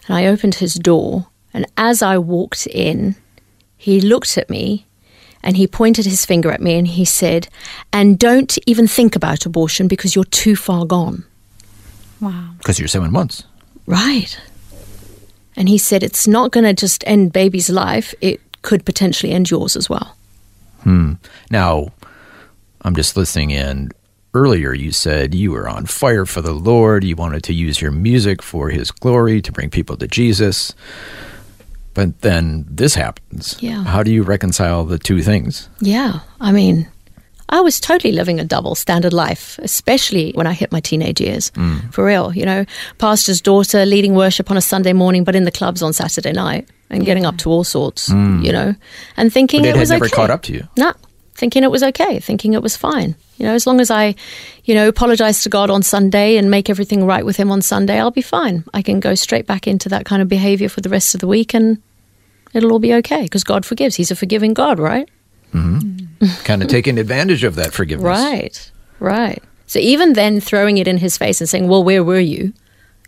And 0.08 0.18
I 0.18 0.26
opened 0.28 0.56
his 0.56 0.76
door, 0.76 1.28
and 1.54 1.66
as 1.78 2.02
I 2.02 2.18
walked 2.18 2.68
in, 2.68 3.16
he 3.78 4.00
looked 4.00 4.38
at 4.38 4.50
me 4.50 4.86
and 5.44 5.58
he 5.58 5.68
pointed 5.68 6.06
his 6.06 6.26
finger 6.26 6.52
at 6.52 6.62
me 6.62 6.76
and 6.78 6.88
he 6.88 7.06
said, 7.06 7.48
And 7.92 8.20
don't 8.20 8.58
even 8.68 8.88
think 8.88 9.16
about 9.16 9.46
abortion 9.46 9.88
because 9.88 10.16
you're 10.16 10.24
too 10.26 10.56
far 10.56 10.86
gone. 10.86 11.26
Wow. 12.20 12.52
Because 12.60 12.78
you're 12.78 12.88
seven 12.88 13.12
months. 13.12 13.44
Right. 13.86 14.40
And 15.56 15.68
he 15.68 15.78
said, 15.78 16.04
It's 16.04 16.28
not 16.28 16.52
going 16.52 16.64
to 16.64 16.74
just 16.74 17.04
end 17.08 17.34
baby's 17.34 17.70
life, 17.70 18.14
it 18.22 18.40
could 18.62 18.86
potentially 18.86 19.34
end 19.34 19.50
yours 19.50 19.76
as 19.76 19.90
well. 19.90 20.16
Hmm. 20.84 21.14
Now, 21.50 21.92
I'm 22.82 22.96
just 22.96 23.16
listening 23.18 23.52
in. 23.52 23.92
Earlier, 24.34 24.74
you 24.74 24.94
said 24.94 25.36
you 25.36 25.52
were 25.52 25.68
on 25.68 25.86
fire 25.86 26.26
for 26.26 26.42
the 26.42 26.54
Lord. 26.54 27.04
You 27.04 27.18
wanted 27.18 27.44
to 27.44 27.54
use 27.54 27.82
your 27.82 27.92
music 27.92 28.42
for 28.42 28.70
His 28.70 28.90
glory 28.90 29.42
to 29.42 29.52
bring 29.52 29.70
people 29.70 29.98
to 29.98 30.08
Jesus. 30.08 30.74
But 31.94 32.22
then 32.22 32.66
this 32.70 32.96
happens. 32.96 33.58
Yeah. 33.60 33.84
How 33.84 34.04
do 34.04 34.12
you 34.12 34.24
reconcile 34.24 34.86
the 34.86 34.98
two 34.98 35.22
things? 35.22 35.68
Yeah. 35.82 36.22
I 36.40 36.54
mean, 36.54 36.88
I 37.50 37.60
was 37.60 37.82
totally 37.82 38.14
living 38.14 38.40
a 38.40 38.46
double 38.46 38.76
standard 38.76 39.12
life, 39.12 39.60
especially 39.62 40.32
when 40.32 40.48
I 40.48 40.54
hit 40.54 40.72
my 40.72 40.80
teenage 40.80 41.20
years. 41.20 41.52
Mm. 41.52 41.94
For 41.94 42.06
real, 42.06 42.34
you 42.34 42.46
know, 42.46 42.64
pastor's 42.98 43.42
daughter 43.42 43.86
leading 43.86 44.16
worship 44.16 44.50
on 44.50 44.56
a 44.56 44.62
Sunday 44.62 44.94
morning, 44.94 45.26
but 45.26 45.36
in 45.36 45.44
the 45.44 45.52
clubs 45.52 45.84
on 45.84 45.92
Saturday 45.92 46.32
night 46.32 46.70
and 46.90 47.06
getting 47.06 47.26
up 47.26 47.38
to 47.40 47.50
all 47.50 47.66
sorts, 47.66 48.08
mm. 48.08 48.46
you 48.46 48.54
know, 48.54 48.74
and 49.18 49.34
thinking 49.34 49.64
But 49.64 49.68
it 49.68 49.70
it 49.72 49.76
had 49.76 49.80
was 49.82 49.90
never 49.90 50.06
okay. 50.06 50.16
caught 50.16 50.30
up 50.30 50.44
to 50.44 50.54
you. 50.54 50.66
No, 50.78 50.94
thinking 51.42 51.64
it 51.64 51.72
was 51.72 51.82
okay, 51.84 52.20
thinking 52.20 52.54
it 52.54 52.62
was 52.62 52.78
fine. 52.78 53.16
You 53.38 53.46
know, 53.48 53.54
as 53.56 53.66
long 53.66 53.82
as 53.82 53.90
I, 53.90 54.14
you 54.66 54.76
know, 54.76 54.88
apologize 54.88 55.42
to 55.44 55.50
God 55.50 55.70
on 55.72 55.82
Sunday 55.82 56.38
and 56.38 56.52
make 56.52 56.70
everything 56.70 57.06
right 57.08 57.26
with 57.26 57.36
Him 57.38 57.52
on 57.52 57.62
Sunday, 57.64 58.00
I'll 58.00 58.12
be 58.12 58.22
fine. 58.22 58.64
I 58.76 58.82
can 58.84 59.00
go 59.00 59.16
straight 59.16 59.48
back 59.48 59.68
into 59.68 59.90
that 59.90 60.06
kind 60.06 60.22
of 60.22 60.28
behavior 60.30 60.70
for 60.70 60.82
the 60.82 60.90
rest 60.90 61.16
of 61.16 61.20
the 61.22 61.28
week 61.28 61.56
and 61.56 61.82
it'll 62.54 62.72
all 62.72 62.80
be 62.80 62.94
okay 63.02 63.24
because 63.24 63.44
God 63.44 63.66
forgives. 63.66 63.96
He's 63.96 64.12
a 64.12 64.16
forgiving 64.16 64.54
God, 64.54 64.78
right? 64.80 65.10
Mm-hmm. 65.54 66.26
Mm. 66.26 66.46
kind 66.46 66.62
of 66.62 66.68
taking 66.70 67.00
advantage 67.00 67.44
of 67.44 67.56
that 67.56 67.74
forgiveness. 67.74 68.06
Right, 68.06 68.72
right. 69.00 69.44
So 69.66 69.80
even 69.80 70.14
then, 70.14 70.40
throwing 70.40 70.78
it 70.78 70.88
in 70.88 70.98
his 70.98 71.18
face 71.18 71.42
and 71.42 71.50
saying, 71.50 71.68
Well, 71.68 71.84
where 71.84 72.04
were 72.04 72.20
you? 72.20 72.54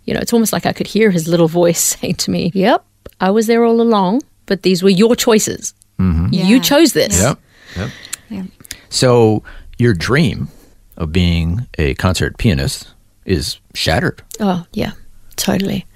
You 0.06 0.14
know, 0.16 0.20
it's 0.20 0.34
almost 0.34 0.52
like 0.52 0.66
I 0.66 0.74
could 0.74 0.88
hear 0.88 1.12
his 1.12 1.28
little 1.28 1.48
voice 1.48 1.80
saying 1.94 2.16
to 2.16 2.32
me, 2.32 2.52
Yep, 2.56 2.84
I 3.22 3.30
was 3.30 3.46
there 3.46 3.64
all 3.64 3.80
along, 3.80 4.24
but 4.48 4.64
these 4.64 4.82
were 4.82 4.90
your 5.04 5.16
choices. 5.16 5.74
Mm-hmm. 6.00 6.34
You 6.34 6.56
Yeah. 6.56 6.62
chose 6.62 6.94
this. 6.94 7.22
Yep. 7.22 7.38
Yep. 7.78 7.90
So 8.94 9.44
your 9.80 9.96
dream 9.96 10.50
of 10.98 11.12
being 11.12 11.68
a 11.80 11.96
concert 11.96 12.38
pianist 12.38 12.94
is 13.26 13.58
shattered. 13.74 14.22
Oh, 14.40 14.66
yeah, 14.74 14.92
totally. 15.36 15.88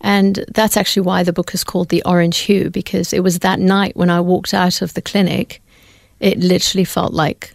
And 0.00 0.44
that's 0.54 0.76
actually 0.76 1.02
why 1.02 1.24
the 1.24 1.32
book 1.32 1.52
is 1.52 1.62
called 1.62 1.90
The 1.90 2.02
Orange 2.04 2.38
Hue, 2.38 2.70
because 2.70 3.12
it 3.12 3.22
was 3.22 3.40
that 3.40 3.60
night 3.60 3.96
when 3.96 4.08
I 4.08 4.20
walked 4.20 4.54
out 4.54 4.80
of 4.80 4.94
the 4.94 5.02
clinic, 5.02 5.60
it 6.20 6.38
literally 6.38 6.84
felt 6.84 7.12
like 7.12 7.54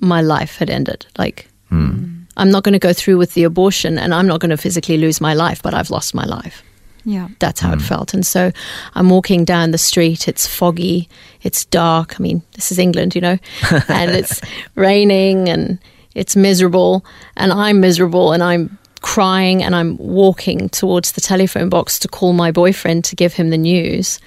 my 0.00 0.22
life 0.22 0.56
had 0.56 0.70
ended. 0.70 1.06
Like, 1.16 1.48
hmm. 1.68 2.22
I'm 2.36 2.50
not 2.50 2.64
going 2.64 2.72
to 2.72 2.80
go 2.80 2.92
through 2.92 3.18
with 3.18 3.34
the 3.34 3.44
abortion 3.44 3.96
and 3.96 4.12
I'm 4.12 4.26
not 4.26 4.40
going 4.40 4.50
to 4.50 4.56
physically 4.56 4.96
lose 4.96 5.20
my 5.20 5.34
life, 5.34 5.62
but 5.62 5.72
I've 5.72 5.90
lost 5.90 6.14
my 6.14 6.24
life. 6.24 6.64
Yeah. 7.04 7.28
That's 7.38 7.60
how 7.60 7.72
it 7.72 7.80
mm. 7.80 7.82
felt. 7.82 8.14
And 8.14 8.24
so 8.24 8.52
I'm 8.94 9.10
walking 9.10 9.44
down 9.44 9.70
the 9.70 9.78
street. 9.78 10.28
It's 10.28 10.46
foggy. 10.46 11.08
It's 11.42 11.64
dark. 11.66 12.18
I 12.18 12.22
mean, 12.22 12.42
this 12.52 12.70
is 12.70 12.78
England, 12.78 13.14
you 13.14 13.20
know, 13.20 13.38
and 13.88 14.10
it's 14.10 14.40
raining 14.74 15.48
and 15.48 15.78
it's 16.14 16.36
miserable. 16.36 17.04
And 17.36 17.52
I'm 17.52 17.80
miserable 17.80 18.32
and 18.32 18.42
I'm 18.42 18.78
crying 19.00 19.62
and 19.62 19.74
I'm 19.74 19.96
walking 19.98 20.68
towards 20.68 21.12
the 21.12 21.20
telephone 21.20 21.68
box 21.68 21.98
to 22.00 22.08
call 22.08 22.32
my 22.32 22.52
boyfriend 22.52 23.04
to 23.06 23.16
give 23.16 23.34
him 23.34 23.50
the 23.50 23.58
news. 23.58 24.20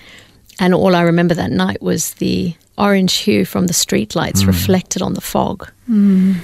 And 0.60 0.74
all 0.74 0.96
I 0.96 1.02
remember 1.02 1.34
that 1.34 1.52
night 1.52 1.82
was 1.82 2.16
the 2.16 2.56
orange 2.78 3.14
hue 3.16 3.46
from 3.46 3.68
the 3.68 3.74
streetlights 3.74 4.44
mm. 4.44 4.48
reflected 4.48 5.02
on 5.02 5.14
the 5.14 5.22
fog. 5.22 5.70
Mm. 5.90 6.38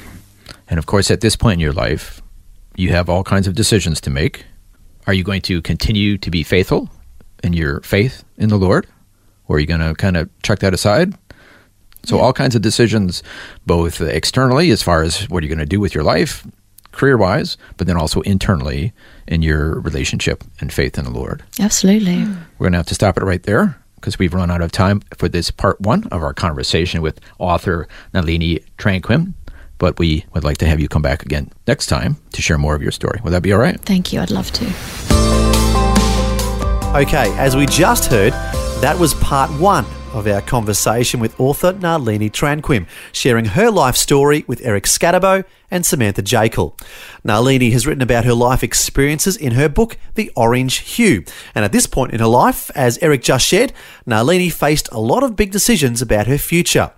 And 0.70 0.80
of 0.80 0.86
course, 0.86 1.12
at 1.12 1.22
this 1.22 1.36
point 1.36 1.56
in 1.56 1.60
your 1.60 1.74
life, 1.74 2.22
you 2.76 2.90
have 2.90 3.10
all 3.10 3.24
kinds 3.24 3.48
of 3.48 3.56
decisions 3.56 4.00
to 4.02 4.10
make. 4.10 4.46
Are 5.08 5.14
you 5.14 5.24
going 5.24 5.42
to 5.44 5.62
continue 5.62 6.18
to 6.18 6.32
be 6.32 6.44
faithful 6.44 6.90
in 7.44 7.54
your 7.54 7.82
faith 7.82 8.24
in 8.38 8.50
the 8.50 8.58
Lord? 8.58 8.88
Or 9.48 9.58
are 9.58 9.60
you 9.60 9.68
going 9.68 9.82
to 9.82 9.94
kind 9.96 10.16
of 10.16 10.30
chuck 10.44 10.60
that 10.60 10.74
aside? 10.74 11.14
So, 12.04 12.18
all 12.18 12.34
kinds 12.34 12.56
of 12.56 12.62
decisions, 12.62 13.22
both 13.66 14.02
externally, 14.02 14.72
as 14.72 14.82
far 14.82 15.04
as 15.04 15.30
what 15.30 15.44
you're 15.44 15.50
you 15.50 15.56
going 15.56 15.66
to 15.66 15.70
do 15.70 15.80
with 15.80 15.94
your 15.94 16.04
life, 16.04 16.48
career 16.92 17.18
wise, 17.18 17.58
but 17.78 17.88
then 17.88 17.98
also 17.98 18.22
internally 18.22 18.92
in 19.28 19.42
your 19.42 19.80
relationship 19.82 20.44
and 20.60 20.74
faith 20.74 20.98
in 20.98 21.06
the 21.06 21.12
Lord. 21.12 21.44
Absolutely. 21.60 22.24
We're 22.58 22.66
going 22.66 22.74
to 22.74 22.80
have 22.80 22.88
to 22.88 22.96
stop 22.96 23.18
it 23.18 23.24
right 23.24 23.44
there 23.44 23.78
because 23.96 24.18
we've 24.18 24.34
run 24.34 24.50
out 24.50 24.62
of 24.62 24.72
time 24.72 25.02
for 25.16 25.30
this 25.30 25.52
part 25.52 25.80
one 25.80 26.06
of 26.12 26.24
our 26.24 26.34
conversation 26.34 27.02
with 27.02 27.20
author 27.38 27.88
Nalini 28.14 28.60
Tranquim. 28.78 29.34
But 29.82 29.98
we 29.98 30.26
would 30.36 30.44
like 30.44 30.60
to 30.60 30.68
have 30.68 30.80
you 30.80 30.88
come 30.88 31.02
back 31.02 31.24
again 31.24 31.50
next 31.66 31.88
time 31.88 32.18
to 32.34 32.42
share 32.44 32.60
more 32.60 32.76
of 32.76 32.84
your 32.84 32.92
story. 32.92 33.20
Would 33.24 33.34
that 33.34 33.42
be 33.42 33.52
all 33.52 33.58
right? 33.58 33.82
Thank 33.82 34.14
you. 34.14 34.22
I'd 34.22 34.30
love 34.30 34.52
to. 34.52 34.66
Okay, 36.96 37.36
as 37.40 37.56
we 37.56 37.66
just 37.66 38.06
heard, 38.06 38.34
that 38.84 38.96
was 39.00 39.16
part 39.16 39.50
one 39.60 39.88
of 40.14 40.28
our 40.28 40.42
conversation 40.42 41.20
with 41.20 41.40
author 41.40 41.74
Nalini 41.74 42.30
Tranquim, 42.30 42.86
sharing 43.12 43.46
her 43.46 43.72
life 43.72 43.96
story 43.96 44.46
with 44.46 44.62
Eric 44.64 44.84
Scatterbo 44.84 45.46
and 45.72 45.84
Samantha 45.84 46.22
Jekyll. 46.22 46.78
Nalini 47.24 47.72
has 47.72 47.88
written 47.88 48.04
about 48.04 48.26
her 48.26 48.36
life 48.36 48.64
experiences 48.64 49.36
in 49.36 49.54
her 49.54 49.70
book, 49.70 49.98
The 50.14 50.30
Orange 50.36 50.78
Hue. 50.80 51.24
And 51.56 51.66
at 51.66 51.72
this 51.72 51.88
point 51.88 52.12
in 52.14 52.20
her 52.20 52.28
life, 52.28 52.70
as 52.76 53.00
Eric 53.02 53.24
just 53.24 53.48
shared, 53.48 53.74
Nalini 54.06 54.50
faced 54.50 54.90
a 54.92 55.00
lot 55.00 55.24
of 55.24 55.36
big 55.36 55.52
decisions 55.52 56.04
about 56.04 56.28
her 56.28 56.38
future. 56.38 56.92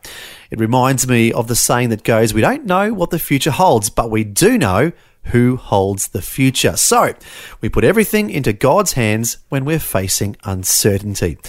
It 0.54 0.60
reminds 0.60 1.08
me 1.08 1.34
of 1.34 1.48
the 1.48 1.56
saying 1.56 1.90
that 1.90 2.04
goes, 2.04 2.32
We 2.32 2.42
don't 2.42 2.66
know 2.66 2.94
what 2.94 3.10
the 3.10 3.18
future 3.18 3.50
holds, 3.50 3.90
but 3.90 4.12
we 4.12 4.24
do 4.24 4.56
know 4.56 4.92
who 5.32 5.56
holds 5.56 6.10
the 6.10 6.22
future. 6.22 6.78
So, 6.78 7.16
we 7.60 7.70
put 7.70 7.84
everything 7.84 8.30
into 8.30 8.54
God's 8.54 8.94
hands 8.94 9.38
when 9.50 9.66
we're 9.66 9.80
facing 9.80 10.38
uncertainty. 10.44 11.40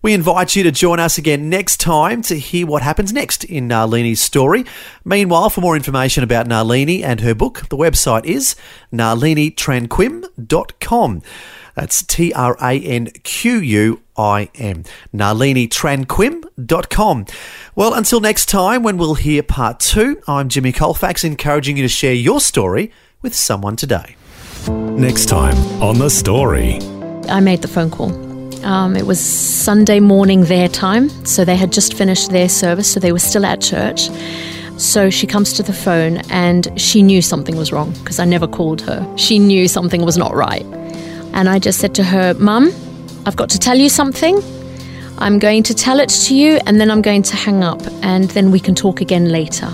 We 0.00 0.14
invite 0.14 0.56
you 0.56 0.62
to 0.62 0.70
join 0.70 0.98
us 0.98 1.18
again 1.18 1.50
next 1.50 1.78
time 1.78 2.22
to 2.22 2.38
hear 2.38 2.66
what 2.66 2.80
happens 2.80 3.12
next 3.12 3.44
in 3.44 3.68
Nalini's 3.68 4.22
story. 4.22 4.64
Meanwhile, 5.04 5.50
for 5.50 5.60
more 5.60 5.76
information 5.76 6.24
about 6.24 6.46
Nalini 6.46 7.04
and 7.04 7.20
her 7.20 7.34
book, 7.34 7.68
the 7.68 7.76
website 7.76 8.24
is 8.24 8.56
nalinitranquim.com. 8.94 11.22
That's 11.78 12.02
T 12.02 12.32
R 12.32 12.56
A 12.60 12.80
N 12.80 13.06
Q 13.22 13.58
U 13.58 14.02
I 14.16 14.50
M. 14.56 14.82
nalinitranquim.com. 15.14 17.26
Well, 17.76 17.94
until 17.94 18.18
next 18.18 18.46
time 18.46 18.82
when 18.82 18.98
we'll 18.98 19.14
hear 19.14 19.44
part 19.44 19.78
two, 19.78 20.20
I'm 20.26 20.48
Jimmy 20.48 20.72
Colfax 20.72 21.22
encouraging 21.22 21.76
you 21.76 21.84
to 21.84 21.88
share 21.88 22.14
your 22.14 22.40
story 22.40 22.90
with 23.22 23.32
someone 23.32 23.76
today. 23.76 24.16
Next 24.66 25.26
time 25.26 25.56
on 25.80 26.00
The 26.00 26.10
Story. 26.10 26.80
I 27.28 27.38
made 27.38 27.62
the 27.62 27.68
phone 27.68 27.92
call. 27.92 28.10
Um, 28.66 28.96
it 28.96 29.06
was 29.06 29.20
Sunday 29.20 30.00
morning 30.00 30.46
their 30.46 30.66
time, 30.66 31.08
so 31.24 31.44
they 31.44 31.54
had 31.54 31.70
just 31.70 31.94
finished 31.94 32.30
their 32.30 32.48
service, 32.48 32.92
so 32.92 32.98
they 32.98 33.12
were 33.12 33.20
still 33.20 33.46
at 33.46 33.60
church. 33.60 34.10
So 34.78 35.10
she 35.10 35.28
comes 35.28 35.52
to 35.52 35.62
the 35.62 35.72
phone 35.72 36.16
and 36.28 36.72
she 36.80 37.02
knew 37.02 37.22
something 37.22 37.56
was 37.56 37.70
wrong 37.70 37.92
because 37.92 38.18
I 38.18 38.24
never 38.24 38.48
called 38.48 38.80
her. 38.82 39.06
She 39.16 39.38
knew 39.38 39.68
something 39.68 40.04
was 40.04 40.18
not 40.18 40.34
right. 40.34 40.66
And 41.32 41.48
I 41.48 41.58
just 41.58 41.78
said 41.78 41.94
to 41.96 42.04
her, 42.04 42.34
Mum, 42.34 42.72
I've 43.26 43.36
got 43.36 43.50
to 43.50 43.58
tell 43.58 43.76
you 43.76 43.88
something. 43.88 44.42
I'm 45.18 45.38
going 45.38 45.64
to 45.64 45.74
tell 45.74 45.98
it 45.98 46.08
to 46.08 46.34
you 46.34 46.60
and 46.66 46.80
then 46.80 46.90
I'm 46.90 47.02
going 47.02 47.22
to 47.22 47.36
hang 47.36 47.64
up 47.64 47.80
and 48.02 48.30
then 48.30 48.50
we 48.50 48.60
can 48.60 48.74
talk 48.74 49.00
again 49.00 49.28
later. 49.30 49.68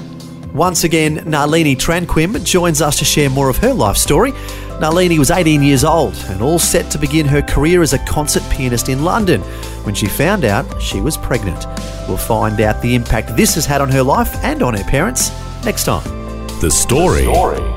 Once 0.54 0.84
again, 0.84 1.16
Nalini 1.26 1.76
Tranquim 1.76 2.42
joins 2.44 2.80
us 2.80 2.98
to 3.00 3.04
share 3.04 3.28
more 3.28 3.48
of 3.48 3.58
her 3.58 3.74
life 3.74 3.96
story. 3.96 4.32
Nalini 4.80 5.18
was 5.18 5.30
18 5.30 5.62
years 5.62 5.84
old 5.84 6.14
and 6.28 6.40
all 6.40 6.58
set 6.58 6.90
to 6.92 6.98
begin 6.98 7.26
her 7.26 7.42
career 7.42 7.82
as 7.82 7.92
a 7.92 7.98
concert 8.06 8.42
pianist 8.50 8.88
in 8.88 9.04
London 9.04 9.40
when 9.84 9.94
she 9.94 10.06
found 10.06 10.44
out 10.44 10.80
she 10.80 11.00
was 11.00 11.16
pregnant. 11.16 11.66
We'll 12.08 12.16
find 12.16 12.60
out 12.60 12.80
the 12.80 12.94
impact 12.94 13.36
this 13.36 13.54
has 13.56 13.66
had 13.66 13.80
on 13.80 13.90
her 13.90 14.02
life 14.02 14.34
and 14.44 14.62
on 14.62 14.74
her 14.74 14.84
parents 14.84 15.30
next 15.64 15.84
time. 15.84 16.23
The 16.64 16.70
Story. 16.70 17.27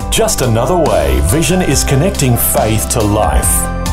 Just 0.10 0.40
another 0.40 0.78
way 0.78 1.20
Vision 1.26 1.62
is 1.62 1.84
connecting 1.84 2.38
faith 2.38 2.88
to 2.92 3.02
life. 3.02 3.87